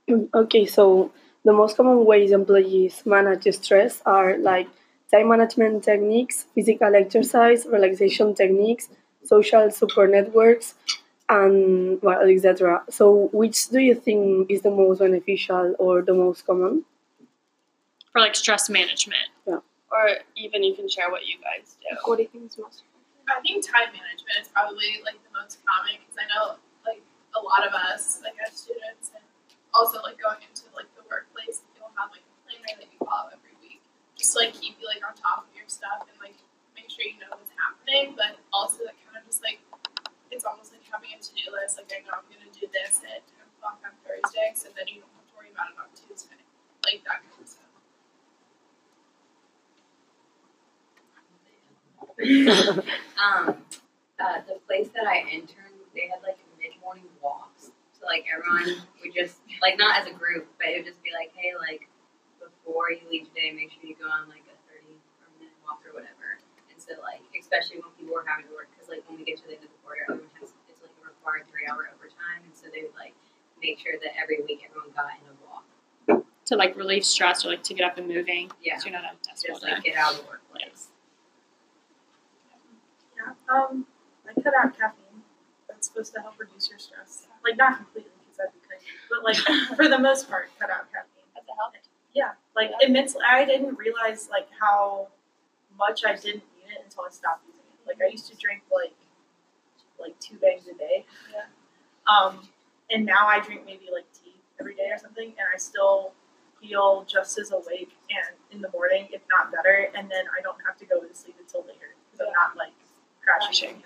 Okay, 0.34 0.66
so 0.66 1.12
the 1.44 1.52
most 1.52 1.76
common 1.76 2.04
ways 2.04 2.32
employees 2.32 3.02
manage 3.04 3.46
stress 3.54 4.02
are 4.06 4.38
like 4.38 4.68
time 5.12 5.28
management 5.28 5.84
techniques, 5.84 6.46
physical 6.54 6.94
exercise, 6.94 7.66
relaxation 7.66 8.34
techniques, 8.34 8.88
social 9.24 9.70
support 9.70 10.10
networks, 10.10 10.74
and 11.28 12.00
well, 12.02 12.28
etc. 12.28 12.84
So, 12.90 13.28
which 13.32 13.68
do 13.68 13.78
you 13.78 13.94
think 13.94 14.50
is 14.50 14.62
the 14.62 14.70
most 14.70 14.98
beneficial 14.98 15.74
or 15.78 16.02
the 16.02 16.14
most 16.14 16.46
common? 16.46 16.84
For 18.12 18.20
like 18.20 18.34
stress 18.34 18.68
management. 18.68 19.28
Yeah. 19.46 19.58
Or 19.90 20.18
even 20.36 20.62
you 20.62 20.74
can 20.74 20.88
share 20.88 21.10
what 21.10 21.26
you 21.26 21.36
guys 21.40 21.76
do. 21.80 21.96
What 22.04 22.16
do 22.16 22.22
you 22.22 22.28
think 22.28 22.50
is 22.50 22.58
most? 22.58 22.82
I 23.28 23.40
think 23.40 23.64
time 23.64 23.88
management 23.92 24.36
is 24.42 24.48
probably 24.48 25.00
like 25.04 25.16
the 25.24 25.32
most 25.40 25.58
common 25.64 25.96
because 26.00 26.16
I 26.20 26.26
know 26.28 26.56
like 26.84 27.02
a 27.34 27.40
lot 27.40 27.66
of 27.66 27.72
us 27.72 28.20
like 28.22 28.34
as 28.46 28.52
students 28.52 29.10
and 29.14 29.23
also 29.74 29.98
like 30.06 30.16
going 30.16 30.40
into 30.46 30.70
like 30.72 30.88
the 30.94 31.02
workplace, 31.10 31.66
you'll 31.74 31.92
have 31.98 32.14
like 32.14 32.22
a 32.22 32.34
planner 32.46 32.78
that 32.78 32.88
you 32.88 32.98
follow 33.02 33.34
every 33.34 33.54
week, 33.60 33.82
just 34.14 34.32
to, 34.32 34.46
like 34.46 34.54
keep 34.54 34.78
you 34.78 34.87
like 34.87 35.02
on 35.02 35.12
top 35.18 35.44
of 35.44 35.52
your 35.52 35.66
stuff 35.66 36.06
and 36.06 36.16
like 36.22 36.38
make 36.78 36.88
sure 36.88 37.04
you 37.04 37.18
know 37.18 37.34
what's 37.34 37.50
happening, 37.58 38.14
but 38.14 38.38
also 38.54 38.87
that 38.87 38.96
kind 39.02 39.18
of 39.18 39.26
just 39.26 39.42
like 39.42 39.58
it's 40.30 40.46
almost 40.46 40.72
like 40.72 40.82
having 40.87 41.10
a 41.14 41.18
to 41.18 41.30
do 41.34 41.50
list. 41.50 41.76
Like 41.76 41.90
I 41.90 42.06
know 42.06 42.14
I'm 42.22 42.26
gonna 42.30 42.50
do 42.54 42.66
this 42.70 43.02
at 43.02 43.26
ten 43.26 43.44
o'clock 43.58 43.82
on 43.82 43.92
Thursday, 44.06 44.54
so 44.54 44.70
then 44.72 44.87
you 44.88 45.02
don't 45.02 45.14
have 45.18 45.26
to 45.26 45.34
worry 45.34 45.50
about 45.50 45.74
it 45.74 45.78
on 45.78 45.90
Tuesday, 45.94 46.38
like 46.87 47.02
that 47.06 47.22
kind 47.26 47.38
of 47.42 47.48
stuff. 47.50 47.62
um, 53.18 53.58
uh, 54.20 54.38
the 54.46 54.58
place 54.66 54.88
that 54.94 55.06
I 55.06 55.26
interned, 55.26 55.74
they 55.94 56.06
had 56.06 56.22
like 56.22 56.38
mid 56.58 56.74
morning 56.82 57.10
walks. 57.22 57.70
So 57.98 58.04
like 58.14 58.31
everyone 58.31 58.87
would 59.03 59.11
just 59.11 59.42
like 59.59 59.74
not 59.74 59.98
as 59.98 60.07
a 60.07 60.14
group, 60.14 60.46
but 60.62 60.70
it 60.70 60.79
would 60.79 60.87
just 60.87 61.03
be 61.03 61.11
like, 61.11 61.35
hey, 61.35 61.50
like 61.59 61.90
before 62.38 62.94
you 62.94 63.03
leave 63.11 63.27
today, 63.35 63.50
make 63.50 63.74
sure 63.74 63.83
you 63.83 63.98
go 63.98 64.07
on 64.07 64.31
like 64.31 64.46
a 64.46 64.55
thirty 64.70 64.94
or 65.18 65.27
minute 65.42 65.59
walk 65.66 65.83
or 65.83 65.90
whatever. 65.98 66.38
And 66.70 66.79
so 66.79 66.94
like 67.03 67.27
especially 67.35 67.83
when 67.83 67.90
people 67.98 68.14
were 68.14 68.22
having 68.22 68.46
to 68.46 68.55
work, 68.55 68.70
because 68.70 68.87
like 68.87 69.03
when 69.11 69.18
we 69.18 69.27
get 69.27 69.42
to 69.42 69.46
the 69.50 69.59
end 69.59 69.66
of 69.66 69.74
the 69.74 69.81
quarter, 69.83 70.07
everyone 70.07 70.31
has 70.38 70.55
it's 70.70 70.79
like 70.79 70.94
a 71.03 71.11
required 71.11 71.50
three 71.50 71.66
hour 71.66 71.90
overtime, 71.90 72.46
and 72.46 72.55
so 72.55 72.70
they 72.70 72.87
would 72.87 72.94
like 72.94 73.18
make 73.59 73.83
sure 73.83 73.98
that 73.98 74.14
every 74.14 74.38
week 74.46 74.62
everyone 74.62 74.94
got 74.94 75.11
in 75.18 75.27
a 75.27 75.35
walk. 75.42 75.66
To 76.46 76.55
like 76.55 76.77
relieve 76.79 77.03
stress 77.09 77.42
or 77.42 77.50
like 77.50 77.66
to 77.66 77.74
get 77.74 77.83
up 77.88 77.98
and 77.98 78.07
moving. 78.07 78.53
Yeah, 78.62 78.77
So 78.79 78.87
you're 78.92 78.94
not 79.00 79.09
at 79.11 79.16
a 79.18 79.20
desk 79.27 79.42
all 79.48 79.57
just 79.59 79.64
day. 79.66 79.72
like 79.74 79.83
get 79.83 79.96
out 79.96 80.12
of 80.14 80.22
the 80.22 80.27
workplace. 80.29 80.92
Yeah. 83.16 83.33
Um, 83.48 83.87
I 84.29 84.38
cut 84.40 84.53
out 84.53 84.77
caffeine. 84.77 85.24
That's 85.68 85.88
supposed 85.88 86.12
to 86.14 86.20
help 86.20 86.38
reduce 86.38 86.68
your 86.68 86.79
stress. 86.79 87.23
Like 87.44 87.57
not 87.57 87.76
completely, 87.76 88.11
because 88.24 88.38
that'd 88.38 88.52
be 88.54 88.66
crazy, 88.66 88.87
but 89.11 89.22
like 89.22 89.37
for 89.76 89.88
the 89.88 89.98
most 89.98 90.28
part, 90.28 90.48
cut 90.59 90.70
out 90.70 90.90
caffeine. 90.90 91.28
It 91.37 91.44
help? 91.59 91.74
Yeah, 92.14 92.33
like 92.57 92.70
admits 92.83 93.16
I 93.28 93.44
didn't 93.44 93.76
realize 93.76 94.28
like 94.30 94.48
how 94.59 95.09
much 95.78 96.04
I 96.07 96.14
didn't 96.14 96.44
need 96.57 96.72
it 96.72 96.83
until 96.85 97.04
I 97.04 97.11
stopped 97.11 97.44
using 97.46 97.61
it. 97.61 97.87
Like 97.87 97.98
I 98.00 98.11
used 98.11 98.30
to 98.30 98.37
drink 98.37 98.62
like 98.72 98.94
like 100.00 100.18
two 100.20 100.37
bags 100.37 100.66
a 100.68 100.74
day. 100.74 101.04
Yeah. 101.33 101.44
Um, 102.11 102.40
and 102.90 103.04
now 103.04 103.26
I 103.26 103.40
drink 103.40 103.62
maybe 103.66 103.88
like 103.92 104.04
tea 104.12 104.35
every 104.61 104.74
day 104.74 104.88
or 104.90 104.98
something, 104.98 105.28
and 105.28 105.46
I 105.52 105.59
still 105.59 106.12
feel 106.61 107.04
just 107.09 107.38
as 107.38 107.52
awake 107.52 107.92
and 108.11 108.37
in 108.50 108.61
the 108.61 108.70
morning, 108.70 109.09
if 109.12 109.20
not 109.28 109.52
better. 109.52 109.88
And 109.96 110.11
then 110.11 110.24
I 110.37 110.40
don't 110.42 110.59
have 110.64 110.76
to 110.78 110.87
go 110.87 111.00
to 111.00 111.14
sleep 111.14 111.37
until 111.40 111.62
later 111.62 111.94
because 112.11 112.26
I'm 112.26 112.33
not 112.33 112.57
like 112.57 112.72
crashing. 113.22 113.80
Crashing. 113.80 113.83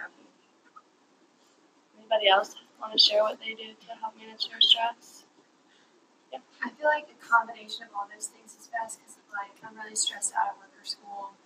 Anybody 2.08 2.32
else 2.32 2.56
want 2.80 2.96
to 2.96 2.98
share 2.98 3.20
what 3.20 3.36
they 3.36 3.52
do 3.52 3.76
to 3.76 3.92
help 4.00 4.16
manage 4.16 4.48
their 4.48 4.64
stress? 4.64 5.28
Yeah. 6.32 6.40
I 6.64 6.72
feel 6.72 6.88
like 6.88 7.04
a 7.04 7.18
combination 7.20 7.84
of 7.84 7.92
all 7.92 8.08
those 8.08 8.32
things 8.32 8.56
is 8.56 8.72
best 8.72 8.96
because 8.96 9.20
like 9.28 9.52
I'm 9.60 9.76
really 9.76 9.92
stressed 9.92 10.32
out 10.32 10.56
at 10.56 10.56
work 10.56 10.72
or 10.72 10.88
school, 10.88 11.36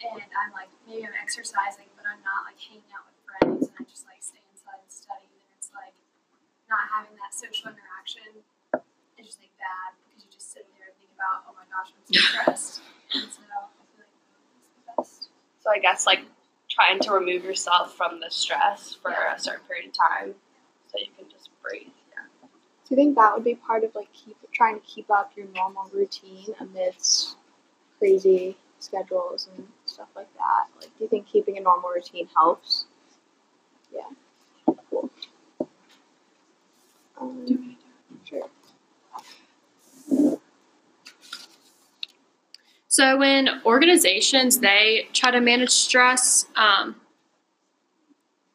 and 0.00 0.24
I'm 0.32 0.48
like 0.56 0.72
maybe 0.88 1.04
I'm 1.04 1.12
exercising, 1.20 1.92
but 1.92 2.08
I'm 2.08 2.24
not 2.24 2.48
like 2.48 2.56
hanging 2.56 2.88
out 2.88 3.04
with 3.04 3.20
friends, 3.28 3.68
and 3.68 3.76
I 3.76 3.84
just 3.84 4.08
like 4.08 4.24
stay 4.24 4.40
inside 4.48 4.80
and 4.80 4.88
study. 4.88 5.28
And 5.28 5.52
it's 5.60 5.68
like 5.76 5.92
not 6.72 6.88
having 6.88 7.12
that 7.20 7.36
social 7.36 7.68
interaction 7.68 8.48
is 9.20 9.28
just 9.28 9.44
like 9.44 9.52
bad 9.60 9.92
because 10.08 10.24
you 10.24 10.32
just 10.32 10.56
sit 10.56 10.64
there 10.72 10.88
and 10.88 10.96
think 10.96 11.12
about 11.12 11.44
oh 11.44 11.52
my 11.52 11.68
gosh 11.68 11.92
I'm 11.92 12.00
so 12.00 12.16
stressed, 12.32 12.80
and 13.12 13.28
so 13.28 13.44
I 13.44 13.68
feel 13.92 14.08
like 14.08 14.16
that's 14.56 14.72
the 14.72 14.82
best. 14.88 15.28
So 15.60 15.68
I 15.68 15.84
guess 15.84 16.08
like 16.08 16.24
trying 16.76 17.00
to 17.00 17.10
remove 17.10 17.42
yourself 17.42 17.96
from 17.96 18.20
the 18.20 18.30
stress 18.30 18.94
for 19.00 19.10
a 19.10 19.40
certain 19.40 19.64
period 19.66 19.88
of 19.88 19.94
time, 19.94 20.34
so 20.92 20.98
you 20.98 21.06
can 21.18 21.26
just 21.30 21.48
breathe. 21.62 21.88
Yeah. 22.12 22.48
Do 22.86 22.90
you 22.90 22.96
think 22.96 23.16
that 23.16 23.34
would 23.34 23.44
be 23.44 23.54
part 23.54 23.82
of 23.82 23.94
like 23.94 24.12
keep 24.12 24.36
trying 24.52 24.78
to 24.78 24.86
keep 24.86 25.10
up 25.10 25.32
your 25.36 25.46
normal 25.54 25.90
routine 25.92 26.54
amidst 26.60 27.36
crazy 27.98 28.56
schedules 28.78 29.48
and 29.56 29.66
stuff 29.86 30.08
like 30.14 30.32
that? 30.34 30.66
Like, 30.78 30.96
do 30.98 31.04
you 31.04 31.08
think 31.08 31.26
keeping 31.26 31.56
a 31.56 31.60
normal 31.62 31.90
routine 31.90 32.28
helps? 32.36 32.84
Yeah. 33.90 34.74
Cool. 34.90 35.10
Um, 37.18 37.76
sure. 38.24 38.50
So 42.96 43.18
when 43.18 43.60
organizations 43.66 44.60
they 44.60 45.08
try 45.12 45.30
to 45.30 45.38
manage 45.38 45.68
stress, 45.68 46.46
um, 46.56 46.96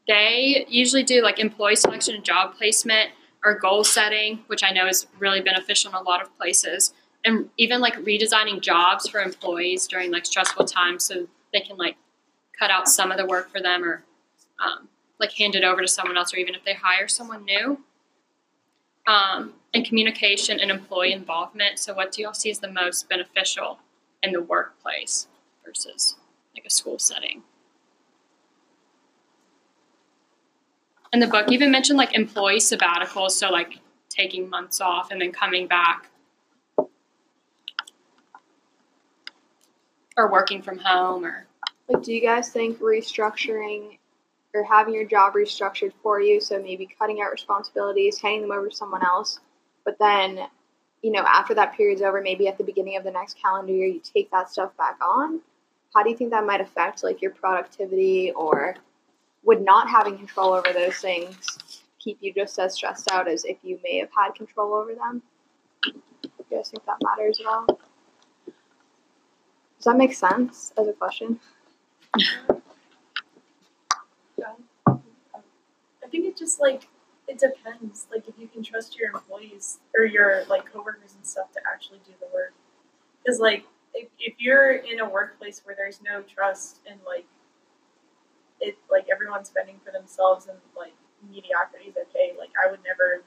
they 0.08 0.66
usually 0.68 1.04
do 1.04 1.22
like 1.22 1.38
employee 1.38 1.76
selection 1.76 2.16
and 2.16 2.24
job 2.24 2.56
placement 2.58 3.12
or 3.46 3.54
goal 3.54 3.84
setting, 3.84 4.40
which 4.48 4.64
I 4.64 4.72
know 4.72 4.88
is 4.88 5.06
really 5.20 5.42
beneficial 5.42 5.92
in 5.92 5.96
a 5.96 6.02
lot 6.02 6.24
of 6.24 6.36
places, 6.40 6.92
and 7.24 7.52
even 7.58 7.82
like 7.82 7.94
redesigning 7.98 8.62
jobs 8.62 9.08
for 9.08 9.22
employees 9.22 9.86
during 9.86 10.10
like 10.10 10.26
stressful 10.26 10.66
times 10.66 11.06
so 11.06 11.28
they 11.54 11.60
can 11.60 11.78
like 11.78 11.98
cut 12.58 12.72
out 12.72 12.88
some 12.88 13.12
of 13.12 13.20
the 13.20 13.28
work 13.28 13.52
for 13.52 13.62
them 13.62 13.84
or 13.84 14.04
um, 14.60 14.90
like 15.20 15.34
hand 15.34 15.54
it 15.54 15.64
over 15.64 15.82
to 15.82 15.88
someone 15.88 16.18
else 16.18 16.34
or 16.34 16.38
even 16.38 16.56
if 16.56 16.66
they 16.66 16.74
hire 16.74 17.08
someone 17.08 17.46
new. 17.46 17.80
Um, 19.06 19.54
and 19.72 19.86
communication 19.86 20.60
and 20.60 20.72
employee 20.72 21.14
involvement. 21.14 21.78
So, 21.78 21.94
what 21.94 22.12
do 22.12 22.24
y'all 22.24 22.34
see 22.34 22.50
as 22.50 22.58
the 22.58 22.72
most 22.72 23.08
beneficial 23.08 23.78
in 24.24 24.32
the 24.32 24.42
workplace 24.42 25.28
versus 25.66 26.16
like 26.56 26.66
a 26.66 26.70
school 26.70 27.00
setting? 27.00 27.44
And 31.14 31.22
the 31.22 31.28
book 31.28 31.52
even 31.52 31.72
mentioned 31.72 31.98
like 31.98 32.14
employee 32.16 32.60
sabbaticals, 32.60 33.32
so 33.32 33.50
like 33.50 33.80
taking 34.10 34.50
months 34.50 34.80
off 34.80 35.12
and 35.12 35.22
then 35.22 35.32
coming 35.32 35.68
back. 35.68 36.10
Or 40.18 40.32
working 40.32 40.62
from 40.62 40.78
home 40.78 41.26
or 41.26 41.48
Like, 41.88 42.04
do 42.04 42.14
you 42.14 42.22
guys 42.22 42.50
think 42.50 42.80
restructuring 42.80 43.98
or 44.54 44.64
having 44.64 44.94
your 44.94 45.06
job 45.06 45.34
restructured 45.34 45.94
for 46.04 46.22
you, 46.22 46.42
so 46.42 46.62
maybe 46.62 46.88
cutting 47.00 47.22
out 47.22 47.32
responsibilities, 47.32 48.20
handing 48.20 48.42
them 48.42 48.52
over 48.52 48.68
to 48.70 48.76
someone 48.76 49.04
else, 49.04 49.40
but 49.86 49.98
then, 50.00 50.48
you 51.02 51.12
know, 51.12 51.24
after 51.28 51.54
that 51.56 51.76
period's 51.76 52.02
over, 52.02 52.22
maybe 52.22 52.48
at 52.48 52.58
the 52.58 52.64
beginning 52.64 52.98
of 52.98 53.04
the 53.04 53.12
next 53.12 53.38
calendar 53.42 53.74
year, 53.74 53.88
you 53.88 54.02
take 54.02 54.30
that 54.32 54.50
stuff 54.50 54.76
back 54.78 54.98
on? 55.02 55.42
How 55.94 56.04
do 56.04 56.10
you 56.10 56.18
think 56.18 56.32
that 56.32 56.46
might 56.46 56.62
affect 56.62 57.04
like 57.04 57.22
your 57.22 57.32
productivity 57.32 58.32
or 58.32 58.76
would 59.44 59.62
not 59.62 59.90
having 59.90 60.18
control 60.18 60.54
over 60.54 60.72
those 60.74 60.98
things 60.98 61.84
keep 62.00 62.18
you 62.22 62.34
just 62.34 62.58
as 62.60 62.76
stressed 62.76 63.12
out 63.12 63.28
as 63.28 63.46
if 63.46 63.58
you 63.64 63.80
may 63.84 63.98
have 63.98 64.10
had 64.16 64.36
control 64.36 64.74
over 64.74 64.94
them? 64.94 65.22
Do 65.84 65.92
you 66.22 66.58
guys 66.58 66.70
think 66.70 66.86
that 66.86 66.98
matters 67.04 67.40
at 67.40 67.46
all? 67.46 67.66
Does 67.66 69.86
that 69.86 69.98
make 69.98 70.14
sense 70.14 70.72
as 70.78 70.88
a 70.88 70.94
question? 70.94 71.40
I 76.04 76.08
think 76.12 76.26
it 76.26 76.38
just 76.38 76.60
like 76.60 76.88
it 77.32 77.40
depends. 77.40 78.08
Like 78.12 78.28
if 78.28 78.36
you 78.38 78.48
can 78.48 78.62
trust 78.62 78.98
your 79.00 79.12
employees 79.12 79.80
or 79.98 80.04
your 80.04 80.44
like 80.50 80.72
coworkers 80.72 81.16
and 81.16 81.26
stuff 81.26 81.52
to 81.54 81.62
actually 81.72 82.00
do 82.06 82.12
the 82.20 82.28
work, 82.34 82.54
because 83.24 83.40
like 83.40 83.66
if, 83.94 84.10
if 84.20 84.34
you're 84.38 84.72
in 84.72 85.00
a 85.00 85.08
workplace 85.08 85.62
where 85.64 85.76
there's 85.76 86.02
no 86.04 86.22
trust 86.24 86.80
and 86.86 87.00
like 87.08 87.26
it 88.60 88.78
like 88.92 89.08
everyone's 89.12 89.48
spending 89.48 89.80
for 89.84 89.92
themselves 89.92 90.48
and 90.48 90.58
like 90.76 90.94
mediocrity 91.32 91.86
is 91.88 91.96
okay. 92.10 92.34
Like 92.38 92.52
I 92.62 92.70
would 92.70 92.82
never 92.86 93.24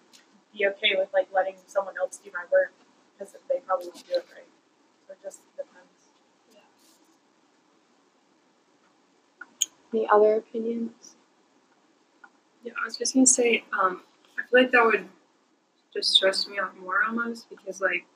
be 0.52 0.66
okay 0.66 0.96
with 0.96 1.08
like 1.14 1.28
letting 1.34 1.56
someone 1.66 1.94
else 1.98 2.20
do 2.22 2.30
my 2.34 2.44
work 2.52 2.72
because 3.16 3.34
they 3.48 3.60
probably 3.66 3.86
won't 3.86 4.06
do 4.06 4.16
it 4.16 4.26
right. 4.36 4.52
So 5.08 5.14
it 5.14 5.18
just 5.22 5.40
depends. 5.56 6.12
Yeah. 6.52 6.60
Any 9.94 10.06
other 10.12 10.36
opinions? 10.36 11.16
Yeah, 12.64 12.72
I 12.80 12.84
was 12.86 12.96
just 12.96 13.14
gonna 13.14 13.26
say, 13.26 13.64
um, 13.78 14.02
I 14.38 14.42
feel 14.48 14.62
like 14.62 14.70
that 14.72 14.84
would 14.84 15.06
just 15.92 16.12
stress 16.14 16.48
me 16.48 16.58
out 16.58 16.76
more 16.78 17.04
almost 17.06 17.48
because 17.50 17.80
like 17.80 18.06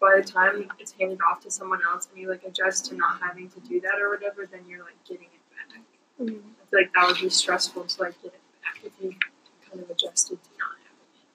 by 0.00 0.20
the 0.20 0.26
time 0.26 0.70
it's 0.78 0.92
handed 0.92 1.18
off 1.30 1.40
to 1.42 1.50
someone 1.50 1.80
else 1.86 2.08
and 2.10 2.20
you 2.20 2.28
like 2.28 2.42
adjust 2.44 2.86
to 2.86 2.94
not 2.96 3.20
having 3.20 3.48
to 3.50 3.60
do 3.60 3.80
that 3.80 4.00
or 4.00 4.10
whatever, 4.10 4.46
then 4.50 4.60
you're 4.68 4.82
like 4.82 5.02
getting 5.04 5.26
it 5.26 5.40
back. 5.50 5.80
Mhm. 6.20 6.40
I 6.62 6.66
feel 6.70 6.80
like 6.80 6.92
that 6.94 7.06
would 7.06 7.20
be 7.20 7.28
stressful 7.28 7.84
to 7.84 8.02
like 8.02 8.20
get 8.22 8.32
it 8.34 8.40
back 8.62 8.82
if 8.84 8.92
you 9.00 9.14
kind 9.68 9.80
of 9.82 9.90
adjusted 9.90 10.42
to 10.42 10.50
not 10.58 10.76
having 10.78 11.06
it. 11.14 11.28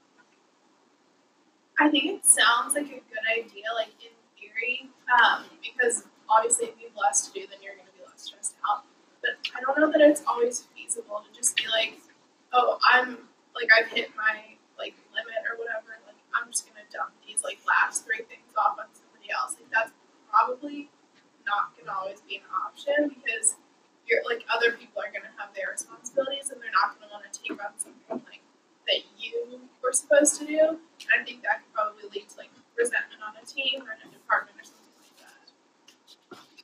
I 1.80 1.90
think 1.90 2.06
it 2.20 2.26
sounds 2.26 2.74
like 2.74 2.88
a 2.88 3.02
good 3.14 3.26
idea, 3.32 3.66
like 3.76 3.94
in 4.04 4.12
theory, 4.40 4.90
um, 5.22 5.46
because 5.62 6.06
obviously 6.30 6.68
if 6.68 6.80
you 6.80 6.88
have 6.88 6.98
less 6.98 7.28
to 7.28 7.34
do, 7.34 7.46
then 7.48 7.60
you're 7.62 7.76
going 7.76 7.86
to 7.88 7.94
be 7.94 8.04
less 8.06 8.22
stressed 8.24 8.56
out. 8.70 8.84
But 9.22 9.38
I 9.56 9.62
don't 9.62 9.78
know 9.80 9.92
that 9.92 10.02
it's 10.02 10.24
always 10.28 10.68
feasible 10.92 11.24
to 11.24 11.32
just 11.32 11.56
be 11.56 11.64
like, 11.72 11.96
oh, 12.52 12.78
I'm 12.84 13.18
like 13.56 13.72
I've 13.72 13.88
hit 13.88 14.12
my 14.16 14.60
like 14.76 14.96
limit 15.16 15.40
or 15.48 15.56
whatever. 15.56 15.96
Like 16.04 16.20
I'm 16.36 16.52
just 16.52 16.68
to 16.68 16.84
dump 16.92 17.16
these 17.24 17.44
like 17.44 17.60
last 17.64 18.04
three 18.04 18.28
things 18.28 18.52
off 18.60 18.76
on 18.76 18.92
somebody 18.92 19.32
else. 19.32 19.56
Like 19.56 19.72
that's 19.72 19.96
probably 20.28 20.92
not 21.48 21.72
to 21.80 21.88
always 21.88 22.20
be 22.28 22.44
an 22.44 22.48
option 22.52 23.16
because 23.16 23.56
you're 24.08 24.24
like 24.28 24.44
other 24.52 24.76
people 24.76 25.00
are 25.00 25.08
to 25.24 25.32
have 25.40 25.56
their 25.56 25.72
responsibilities 25.72 26.52
and 26.52 26.60
they're 26.60 26.76
not 26.76 27.00
to 27.00 27.08
want 27.08 27.24
to 27.24 27.32
take 27.32 27.56
on 27.56 27.72
something 27.80 28.20
like 28.28 28.44
that 28.88 29.08
you 29.16 29.64
were 29.80 29.96
supposed 29.96 30.36
to 30.40 30.46
do. 30.46 30.76
And 30.76 31.10
I 31.16 31.24
think 31.24 31.44
that 31.48 31.64
could 31.64 31.72
probably 31.72 32.04
lead 32.12 32.28
to 32.28 32.36
like 32.36 32.52
resentment 32.76 33.24
on 33.24 33.40
a 33.40 33.46
team 33.48 33.88
or 33.88 33.96
in 33.96 34.04
a 34.04 34.12
department 34.12 34.60
or 34.60 34.68
something 34.68 34.92
like 35.00 35.16
that. 35.24 35.40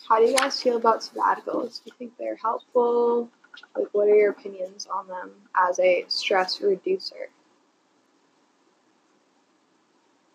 How 0.04 0.20
do 0.20 0.28
you 0.28 0.36
guys 0.36 0.60
feel 0.60 0.76
about 0.76 1.08
sabbaticals? 1.08 1.80
Do 1.80 1.92
you 1.92 1.96
think 1.98 2.18
they're 2.20 2.36
helpful? 2.36 3.32
Like, 3.78 3.94
what 3.94 4.08
are 4.08 4.16
your 4.16 4.32
opinions 4.32 4.88
on 4.88 5.08
them 5.08 5.32
as 5.56 5.80
a 5.80 6.06
stress 6.08 6.62
reducer? 6.62 7.30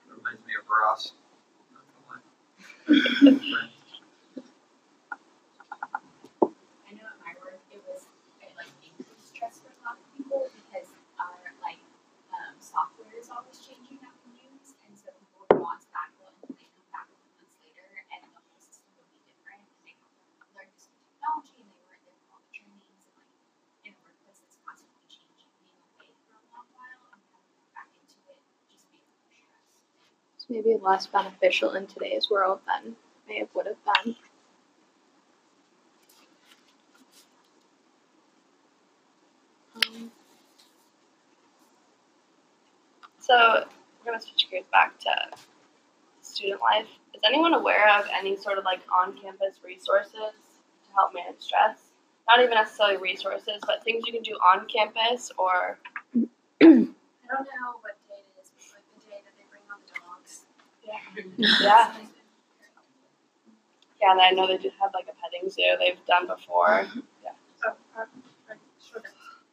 Reminds 0.08 0.46
me 0.46 0.52
of 0.60 0.68
Ross. 0.68 1.12
Not 1.72 1.82
gonna 1.90 2.06
lie. 2.08 3.70
I 6.86 6.90
know 6.94 7.06
at 7.08 7.18
my 7.24 7.34
work 7.42 7.58
it 7.72 7.82
was 7.88 8.06
it 8.42 8.52
like 8.54 8.70
increased 8.84 9.34
stress 9.34 9.58
for 9.58 9.72
a 9.74 9.78
lot 9.82 9.98
of 9.98 10.04
people 10.14 10.46
because 10.54 10.88
our 11.18 11.40
like 11.62 11.80
um, 12.30 12.54
software 12.60 13.10
is 13.18 13.28
always 13.30 13.58
changing 13.58 13.98
that 14.04 14.14
we 14.22 14.38
use, 14.38 14.74
and 14.86 14.94
so 14.94 15.10
people 15.18 15.42
would 15.48 15.54
go 15.58 15.66
on 15.66 15.78
sabbatical 15.82 16.30
and 16.30 16.38
then 16.46 16.54
they 16.62 16.68
come 16.78 16.88
back 16.94 17.08
a 17.10 17.16
few 17.18 17.32
months 17.42 17.56
later, 17.64 17.86
and 18.14 18.20
the 18.22 18.30
whole 18.38 18.58
system 18.60 18.90
would 19.00 19.10
be 19.10 19.20
different, 19.26 19.62
and 19.66 19.82
they 19.82 19.94
learned 20.54 20.70
this 20.78 20.86
new 20.92 21.02
technology, 21.02 21.58
and 21.58 21.68
they 21.70 21.82
weren't 21.88 22.02
there 22.06 22.18
for 22.28 22.38
all 22.38 22.42
the 22.46 22.52
trainings, 22.54 23.02
and 23.08 23.14
like 23.18 23.32
in 23.86 23.92
a 23.94 23.98
workplace 24.06 24.38
that's 24.42 24.58
constantly 24.62 25.06
changing, 25.10 25.50
being 25.62 25.78
away 25.94 26.10
for 26.28 26.36
a 26.38 26.44
long 26.54 26.66
while 26.76 27.02
and 27.14 27.22
coming 27.32 27.56
back 27.74 27.90
into 27.98 28.18
it, 28.30 28.40
just 28.70 28.86
being 28.92 29.06
more 29.10 29.26
stressed. 29.26 29.74
It's 30.36 30.41
maybe 30.52 30.76
less 30.80 31.06
beneficial 31.06 31.72
in 31.72 31.86
today's 31.86 32.28
world 32.30 32.60
than 32.66 32.94
may 33.28 33.38
have 33.38 33.48
would 33.54 33.66
have 33.66 34.04
been. 34.04 34.16
Um, 39.76 40.12
So 43.18 43.64
we're 44.04 44.04
gonna 44.12 44.20
switch 44.20 44.50
gears 44.50 44.66
back 44.72 44.98
to 44.98 45.10
student 46.22 46.60
life. 46.60 46.88
Is 47.14 47.20
anyone 47.24 47.54
aware 47.54 47.88
of 47.98 48.04
any 48.12 48.36
sort 48.36 48.58
of 48.58 48.64
like 48.64 48.80
on-campus 48.92 49.60
resources 49.64 50.12
to 50.12 50.92
help 50.94 51.14
manage 51.14 51.38
stress? 51.40 51.78
Not 52.28 52.40
even 52.40 52.54
necessarily 52.54 52.96
resources, 52.96 53.62
but 53.64 53.84
things 53.84 54.04
you 54.06 54.12
can 54.12 54.22
do 54.22 54.32
on 54.32 54.66
campus 54.66 55.30
or 55.38 55.78
I 56.14 56.64
don't 56.64 56.94
know 57.30 57.78
what 57.80 57.94
day 58.08 58.20
it 58.20 58.42
is, 58.42 58.50
but 58.58 58.74
like 58.74 58.86
the 58.98 59.10
day 59.10 59.20
that 59.24 59.34
they 59.38 59.44
bring 59.50 59.62
on 59.70 59.78
the 59.86 59.94
dogs. 59.94 60.46
Yeah, 61.36 61.92
yeah. 64.00 64.10
And 64.10 64.20
I 64.20 64.30
know 64.30 64.46
they 64.46 64.58
do 64.58 64.70
have 64.80 64.90
like 64.94 65.06
a 65.06 65.14
petting 65.22 65.48
zoo 65.48 65.76
they've 65.78 66.04
done 66.06 66.26
before. 66.26 66.86
Oh, 67.64 67.68
uh, 67.68 68.00
uh. 68.00 68.04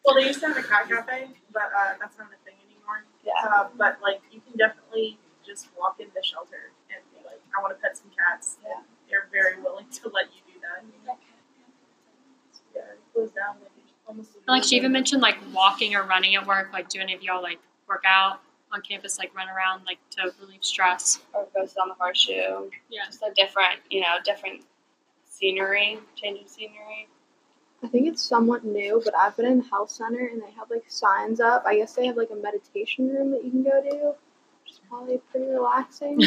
Well, 0.06 0.15
they 0.15 0.28
used 0.28 0.39
to 0.39 0.47
have 0.47 0.58
a 0.58 0.63
cat 0.63 0.89
cafe, 0.89 1.30
but 1.54 1.69
uh, 1.75 1.93
that's 1.99 2.17
not 2.17 2.30
a 2.34 2.39
thing 2.43 2.56
anymore. 2.65 3.06
Yeah. 3.23 3.34
Uh, 3.45 3.67
but 3.78 3.99
like, 4.02 4.21
you 4.32 4.41
can 4.41 4.58
definitely 4.58 5.19
just 5.45 5.69
walk 5.78 5.99
in 5.99 6.08
the 6.15 6.23
shelter 6.23 6.71
and 6.89 7.04
be 7.13 7.23
like, 7.25 7.41
"I 7.56 7.62
want 7.62 7.78
to 7.78 7.82
pet 7.82 7.97
some 7.97 8.10
cats." 8.10 8.58
Yeah. 8.63 8.82
They're 9.10 9.28
very 9.32 9.62
willing 9.62 9.88
to 9.89 10.10
let 10.10 10.25
you 10.34 10.41
do 10.54 10.60
that. 10.62 10.84
Yeah, 12.75 12.82
it 12.82 12.99
goes 13.15 13.32
down 13.32 13.58
like 13.62 13.71
almost. 14.08 14.36
And, 14.36 14.43
like 14.47 14.63
she 14.63 14.75
even 14.75 14.91
mentioned 14.91 15.21
like 15.21 15.38
walking 15.54 15.95
or 15.95 16.04
running 16.04 16.36
at 16.36 16.47
work. 16.47 16.71
Like, 16.73 16.89
do 16.89 16.99
any 16.99 17.13
of 17.13 17.21
y'all 17.21 17.41
like 17.41 17.60
work 17.88 18.04
out 18.08 18.39
on 18.71 18.82
campus, 18.82 19.17
like 19.17 19.36
run 19.36 19.47
around, 19.49 19.84
like 19.86 19.99
to 20.12 20.32
relieve 20.41 20.63
stress? 20.63 21.19
Or 21.34 21.47
go 21.55 21.65
sit 21.65 21.77
on 21.77 21.89
the 21.89 21.95
horseshoe. 21.95 22.69
Yeah. 22.89 23.05
Just 23.05 23.21
a 23.21 23.32
different, 23.36 23.79
you 23.89 24.01
know, 24.01 24.17
different 24.23 24.63
scenery, 25.25 25.99
change 26.15 26.41
of 26.41 26.49
scenery. 26.49 27.08
I 27.84 27.88
think 27.88 28.08
it's 28.08 28.21
somewhat 28.21 28.65
new, 28.65 29.01
but 29.03 29.15
I've 29.15 29.38
been 29.38 29.45
in 29.45 29.60
the 29.60 29.65
health 29.65 29.89
center 29.89 30.27
and 30.27 30.41
they 30.41 30.51
have 30.58 30.69
like 30.69 30.84
signs 30.88 31.39
up. 31.39 31.63
I 31.65 31.77
guess 31.77 31.93
they 31.93 32.05
have 32.08 32.17
like 32.17 32.29
a 32.32 32.36
meditation 32.36 33.08
room 33.08 33.32
that 33.32 33.45
you 33.45 33.51
can 33.51 33.63
go 33.63 33.82
to, 33.82 34.15
which 34.63 34.73
is 34.73 34.82
probably 34.89 35.19
pretty 35.32 35.47
relaxing. 35.47 36.21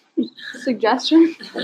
Suggestion. 0.62 1.34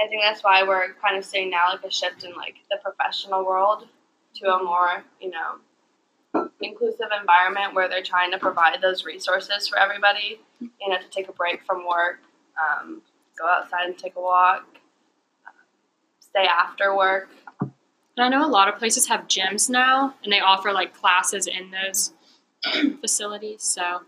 I 0.00 0.06
think 0.08 0.22
that's 0.22 0.42
why 0.42 0.62
we're 0.62 0.94
kind 0.94 1.16
of 1.16 1.24
seeing 1.24 1.50
now 1.50 1.70
like 1.72 1.84
a 1.84 1.90
shift 1.90 2.24
in 2.24 2.34
like 2.34 2.56
the 2.70 2.78
professional 2.82 3.44
world 3.44 3.86
to 4.36 4.54
a 4.54 4.62
more, 4.62 5.04
you 5.20 5.30
know, 5.30 5.56
inclusive 6.60 7.06
environment 7.18 7.74
where 7.74 7.88
they're 7.88 8.02
trying 8.02 8.30
to 8.32 8.38
provide 8.38 8.80
those 8.82 9.04
resources 9.04 9.68
for 9.68 9.78
everybody, 9.78 10.40
you 10.60 10.88
know, 10.88 10.98
to 10.98 11.08
take 11.10 11.28
a 11.28 11.32
break 11.32 11.62
from 11.64 11.86
work, 11.86 12.20
um, 12.58 13.02
go 13.38 13.46
outside 13.48 13.84
and 13.86 13.96
take 13.96 14.16
a 14.16 14.20
walk, 14.20 14.66
uh, 15.46 15.50
stay 16.20 16.46
after 16.46 16.96
work. 16.96 17.28
And 17.60 17.70
I 18.24 18.28
know 18.28 18.44
a 18.44 18.50
lot 18.50 18.68
of 18.68 18.78
places 18.78 19.06
have 19.06 19.28
gyms 19.28 19.70
now, 19.70 20.14
and 20.24 20.32
they 20.32 20.40
offer 20.40 20.72
like 20.72 20.92
classes 20.94 21.46
in 21.46 21.70
those 21.70 22.12
facilities. 23.00 23.62
So 23.62 24.02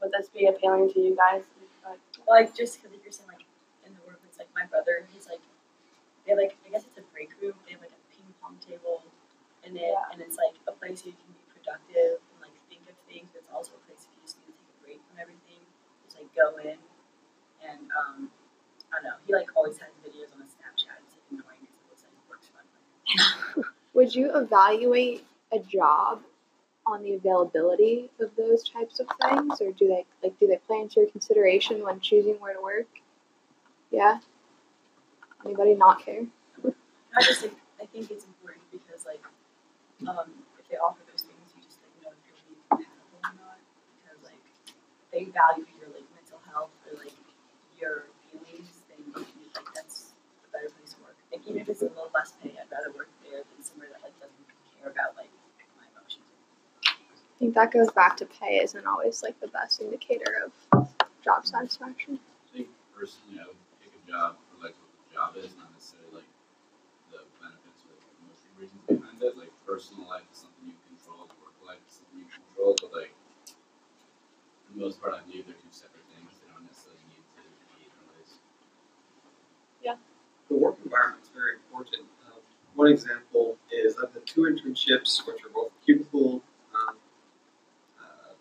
Would 0.00 0.10
this 0.10 0.28
be 0.28 0.46
appealing 0.46 0.92
to 0.94 1.00
you 1.00 1.16
guys? 1.16 1.44
Like, 1.88 2.00
Like 2.28 2.56
just 2.56 2.82
because 2.82 2.96
you're 3.04 3.12
saying 3.12 3.28
like 3.28 3.44
in 3.86 3.92
the 3.94 4.00
work, 4.06 4.18
it's 4.28 4.38
like 4.38 4.48
my 4.56 4.64
brother, 4.66 5.06
he's 5.14 5.26
like 5.28 5.38
they 6.26 6.32
have, 6.32 6.38
like 6.38 6.56
I 6.66 6.70
guess 6.70 6.82
it's 6.84 6.98
a 6.98 7.02
break 7.12 7.30
room. 7.40 7.54
They 7.66 7.72
have 7.72 7.80
like 7.80 7.90
a 7.94 8.02
ping 8.16 8.26
pong 8.42 8.56
table 8.66 9.02
in 9.64 9.76
it, 9.76 9.82
Yeah. 9.82 10.10
and 10.12 10.20
it's 10.20 10.36
like 10.36 10.54
a 10.66 10.72
place 10.72 11.04
where 11.04 11.10
you 11.14 11.18
can 11.22 11.30
be 11.31 11.31
productive 11.72 12.20
and 12.20 12.38
like 12.44 12.56
think 12.68 12.84
of 12.88 12.96
things. 13.08 13.28
But 13.32 13.44
it's 13.44 13.52
also 13.52 13.72
a 13.76 13.82
place 13.88 14.04
if 14.04 14.12
you 14.12 14.20
just 14.24 14.38
need 14.44 14.52
to 14.52 14.60
take 14.60 14.68
a 14.68 14.80
break 14.84 15.00
from 15.08 15.16
everything. 15.20 15.60
Just 16.04 16.20
like 16.20 16.30
go 16.36 16.56
in 16.60 16.78
and 17.64 17.80
um, 17.96 18.28
I 18.92 19.00
don't 19.00 19.04
know. 19.04 19.16
He 19.26 19.32
like 19.32 19.48
always 19.56 19.78
has 19.80 19.92
videos 20.04 20.32
on 20.34 20.42
his 20.44 20.52
Snapchat. 20.58 21.00
It's 21.08 21.16
like 21.16 21.26
annoying 21.32 21.64
because 21.64 21.80
it 21.80 21.88
looks 21.88 22.04
like 22.04 22.16
works 22.28 22.48
fun. 22.52 23.64
Would 23.94 24.14
you 24.14 24.34
evaluate 24.34 25.24
a 25.52 25.58
job 25.58 26.20
on 26.86 27.02
the 27.02 27.14
availability 27.14 28.10
of 28.20 28.34
those 28.36 28.68
types 28.68 28.98
of 28.98 29.06
things, 29.22 29.60
or 29.60 29.70
do 29.72 29.86
they 29.88 30.04
like 30.22 30.38
do 30.38 30.46
they 30.46 30.58
play 30.66 30.80
into 30.80 31.00
your 31.00 31.10
consideration 31.10 31.82
when 31.82 32.00
choosing 32.00 32.34
where 32.40 32.54
to 32.54 32.62
work? 32.62 32.88
Yeah. 33.90 34.18
Anybody 35.44 35.74
not 35.74 36.04
care? 36.04 36.22
I 36.64 37.22
just 37.22 37.42
think 37.42 37.54
I 37.80 37.86
think 37.86 38.10
it's 38.10 38.24
important 38.24 38.62
because 38.70 39.04
like 39.04 39.20
um, 40.08 40.30
if 40.58 40.68
they 40.68 40.76
offer 40.76 41.00
those 41.10 41.22
things, 41.22 41.52
you 41.54 41.62
just 41.62 41.78
like 41.82 41.94
know 42.02 42.10
if 42.10 42.22
you'll 42.26 42.42
be 42.48 42.58
compatible 42.70 43.20
or 43.22 43.34
not. 43.38 43.58
Because 44.02 44.18
like 44.24 44.42
they 45.12 45.28
value 45.28 45.68
your 45.78 45.92
like 45.92 46.08
mental 46.16 46.40
health 46.48 46.72
or 46.88 46.96
like 46.98 47.12
your 47.78 48.08
feelings, 48.32 48.80
then 48.88 49.04
you, 49.04 49.12
like 49.54 49.68
that's 49.76 50.16
a 50.42 50.48
better 50.50 50.72
place 50.72 50.96
to 50.96 51.00
work. 51.04 51.16
Like 51.30 51.44
even 51.46 51.60
if 51.60 51.68
it's 51.68 51.82
a 51.84 51.92
little 51.92 52.10
less 52.16 52.32
pay, 52.42 52.56
I'd 52.56 52.72
rather 52.72 52.90
work 52.96 53.12
there 53.22 53.44
than 53.44 53.60
somewhere 53.60 53.92
that 53.92 54.00
like 54.00 54.16
doesn't 54.18 54.48
care 54.80 54.88
about 54.88 55.14
like 55.20 55.30
my 55.76 55.84
emotions. 55.92 56.24
I 56.88 57.36
think 57.38 57.54
that 57.54 57.70
goes 57.70 57.92
back 57.92 58.16
to 58.18 58.26
pay 58.26 58.64
isn't 58.64 58.86
always 58.86 59.22
like 59.22 59.38
the 59.40 59.48
best 59.52 59.80
indicator 59.80 60.48
of 60.48 60.88
job 61.20 61.44
satisfaction. 61.44 62.18
I 62.18 62.56
think 62.56 62.68
personally, 62.96 63.38
I 63.38 63.46
would 63.52 63.60
pick 63.84 63.92
a 63.92 64.02
job 64.08 64.40
for 64.48 64.64
like 64.64 64.74
what 64.80 64.90
the 64.96 65.06
job 65.12 65.30
is, 65.36 65.52
not 65.60 65.68
necessarily 65.76 66.24
like 66.24 66.30
the 67.12 67.20
benefits 67.36 67.84
or 67.84 67.94
the 68.00 68.08
emotional 68.24 68.54
reasons 68.56 68.82
behind 68.88 69.20
it. 69.20 69.36
Like 69.36 69.52
personal 69.68 70.08
life 70.08 70.24
is 70.32 70.40
something 70.48 70.72
you 70.72 70.78
control, 70.88 71.28
work 71.44 71.56
life 71.60 71.84
is 71.84 72.00
something 72.00 72.24
you 72.24 72.30
control, 72.32 72.72
but 72.80 72.90
like 72.96 73.12
for 74.72 74.78
the 74.78 74.81
most 74.92 75.00
part, 75.00 75.14
I 75.14 75.24
believe 75.24 75.46
they're 75.46 75.56
two 75.56 75.72
separate 75.72 76.04
things. 76.12 76.36
They 76.36 76.52
don't 76.52 76.68
necessarily 76.68 77.00
need 77.08 77.24
to 77.32 77.48
be 77.72 77.88
interlaced. 77.88 78.36
the 80.52 80.56
work 80.60 80.76
environment 80.84 81.24
is 81.24 81.30
very 81.32 81.56
important. 81.56 82.04
Um, 82.28 82.44
one 82.76 82.92
example 82.92 83.56
is 83.72 83.96
I've 83.96 84.12
done 84.12 84.22
two 84.26 84.42
internships, 84.42 85.26
which 85.26 85.40
are 85.44 85.48
both 85.48 85.72
cubicle 85.84 86.42
um, 86.76 86.96
uh, 87.96 88.36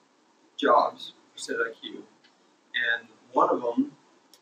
jobs 0.58 1.14
for 1.32 1.40
SITIQ. 1.40 2.04
And 2.76 3.08
one 3.32 3.50
of 3.50 3.62
them, 3.62 3.96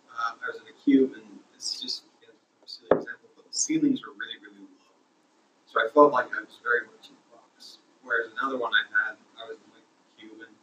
uh, 0.09 0.33
I 0.33 0.45
was 0.49 0.61
in 0.61 0.67
a 0.67 0.77
cube, 0.83 1.13
and 1.13 1.29
it's 1.53 1.79
just 1.79 2.09
you 2.21 2.27
know, 2.27 2.33
a 2.33 2.67
silly 2.67 2.89
example, 2.89 3.29
but 3.37 3.45
the 3.45 3.53
ceilings 3.53 4.01
were 4.01 4.17
really, 4.17 4.41
really 4.41 4.65
low. 4.65 4.97
So 5.69 5.77
I 5.77 5.93
felt 5.93 6.11
like 6.11 6.33
I 6.33 6.41
was 6.41 6.57
very 6.65 6.89
much 6.89 7.13
in 7.13 7.15
the 7.21 7.37
box. 7.37 7.77
Whereas 8.01 8.33
another 8.41 8.57
one 8.57 8.73
I 8.73 8.83
had, 8.97 9.13
I 9.37 9.45
was 9.45 9.61
in 9.61 9.69
like 9.77 9.85
a 9.85 10.09
cube, 10.17 10.41
and 10.41 10.53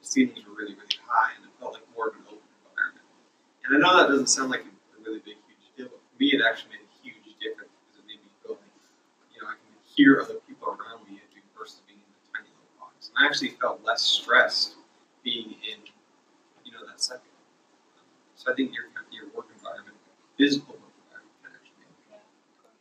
the 0.00 0.06
ceilings 0.06 0.44
were 0.44 0.56
really, 0.56 0.74
really 0.76 1.00
high, 1.04 1.36
and 1.36 1.44
it 1.44 1.52
felt 1.60 1.76
like 1.76 1.84
more 1.92 2.08
of 2.08 2.16
an 2.16 2.24
open 2.28 2.48
environment. 2.64 3.04
And 3.70 3.78
I 3.78 3.86
know 3.86 4.02
that 4.02 4.08
doesn't 4.10 4.26
sound 4.26 4.50
like 4.50 4.66
a, 4.66 4.98
really 5.06 5.22
big, 5.22 5.38
huge 5.46 5.62
deal, 5.78 5.86
but 5.86 6.02
for 6.02 6.16
me, 6.18 6.34
it 6.34 6.42
actually 6.42 6.74
made 6.74 6.82
a 6.82 6.92
huge 7.06 7.38
difference 7.38 7.70
because 7.86 8.02
it 8.02 8.06
made 8.10 8.18
me 8.18 8.28
feel 8.42 8.58
like, 8.58 8.74
you 9.30 9.38
know, 9.38 9.46
I 9.46 9.54
can 9.54 9.70
hear 9.94 10.18
other 10.18 10.42
people 10.42 10.74
around 10.74 11.06
me 11.06 11.22
versus 11.56 11.78
being 11.86 12.02
in 12.02 12.10
a 12.10 12.20
tiny 12.34 12.50
little 12.50 12.74
box. 12.82 13.14
And 13.14 13.22
I 13.22 13.30
actually 13.30 13.54
felt 13.62 13.78
less 13.86 14.02
stressed 14.02 14.74
being 15.22 15.54
in, 15.62 15.78
you 16.66 16.74
know, 16.74 16.82
that 16.82 16.98
second. 16.98 17.30
So 18.34 18.50
I 18.50 18.54
think 18.58 18.74
your 18.74 18.90
your 19.14 19.30
work 19.36 19.46
environment, 19.54 19.94
physical 20.36 20.74
work 20.74 20.90
environment, 21.06 21.38
can 21.38 21.54
actually 21.54 21.78
make 21.78 21.94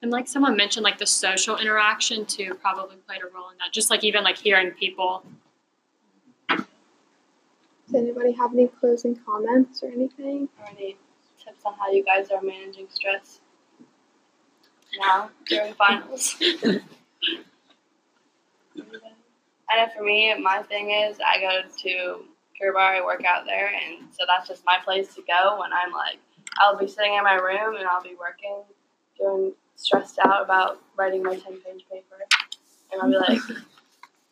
and 0.01 0.09
like 0.09 0.27
someone 0.27 0.57
mentioned, 0.57 0.83
like 0.83 0.97
the 0.97 1.05
social 1.05 1.57
interaction 1.57 2.25
too 2.25 2.57
probably 2.61 2.97
played 3.05 3.21
a 3.21 3.29
role 3.29 3.53
in 3.53 3.57
that. 3.61 3.73
Just 3.73 3.91
like 3.91 4.03
even 4.03 4.23
like 4.23 4.37
hearing 4.37 4.71
people. 4.71 5.23
Does 7.89 8.03
anybody 8.03 8.33
have 8.33 8.53
any 8.53 8.67
closing 8.67 9.15
comments 9.15 9.81
or 9.81 9.87
anything? 9.87 10.47
or 10.59 10.69
any 10.69 10.95
tips 11.43 11.63
on 11.65 11.73
how 11.73 11.89
you 11.89 12.03
guys 12.03 12.29
are 12.29 12.39
managing 12.39 12.85
stress 12.87 13.39
now 14.99 15.31
during 15.47 15.73
finals? 15.73 16.35
I 19.71 19.75
know 19.75 19.87
for 19.95 20.03
me, 20.03 20.35
my 20.39 20.61
thing 20.63 20.91
is 20.91 21.17
I 21.25 21.39
go 21.39 21.61
to 21.67 22.23
Pure 22.55 22.73
Barre, 22.73 22.97
I 22.97 23.01
work 23.03 23.23
out 23.25 23.45
there, 23.45 23.69
and 23.69 24.07
so 24.11 24.23
that's 24.27 24.47
just 24.47 24.63
my 24.65 24.77
place 24.85 25.15
to 25.15 25.21
go 25.21 25.59
when 25.59 25.73
I'm 25.73 25.91
like, 25.91 26.19
I'll 26.59 26.77
be 26.77 26.87
sitting 26.87 27.15
in 27.15 27.23
my 27.23 27.35
room 27.35 27.75
and 27.75 27.87
I'll 27.87 28.03
be 28.03 28.15
working, 28.19 28.61
doing 29.17 29.53
stressed 29.77 30.19
out 30.23 30.43
about 30.43 30.79
writing 30.95 31.23
my 31.23 31.35
10 31.35 31.53
page 31.61 31.85
paper, 31.91 32.23
and 32.91 33.01
I'll 33.01 33.09
be 33.09 33.17
like, 33.17 33.41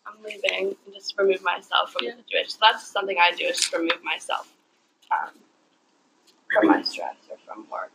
I'm 0.07 0.23
leaving 0.23 0.75
and 0.85 0.93
just 0.93 1.15
remove 1.17 1.41
myself 1.43 1.91
from 1.91 2.05
Yeah. 2.05 2.11
the 2.15 2.23
situation. 2.23 2.49
So 2.51 2.57
that's 2.61 2.87
something 2.87 3.17
I 3.19 3.31
do 3.31 3.45
is 3.45 3.57
just 3.57 3.73
remove 3.73 4.03
myself 4.03 4.51
um, 5.11 5.31
from 6.53 6.67
my 6.67 6.81
stress 6.81 7.15
or 7.29 7.37
from 7.45 7.67
work. 7.69 7.91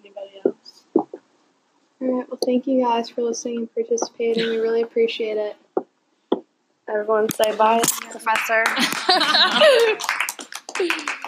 Anybody 0.00 0.40
else? 0.44 0.84
All 0.96 1.08
right. 2.00 2.28
Well, 2.28 2.38
thank 2.44 2.66
you 2.66 2.82
guys 2.82 3.08
for 3.08 3.22
listening 3.22 3.58
and 3.58 3.74
participating. 3.74 4.48
We 4.50 4.56
really 4.58 4.82
appreciate 4.82 5.36
it. 5.36 5.56
Everyone 6.88 7.28
say 7.32 7.54
bye, 7.56 7.82
Professor. 8.10 8.64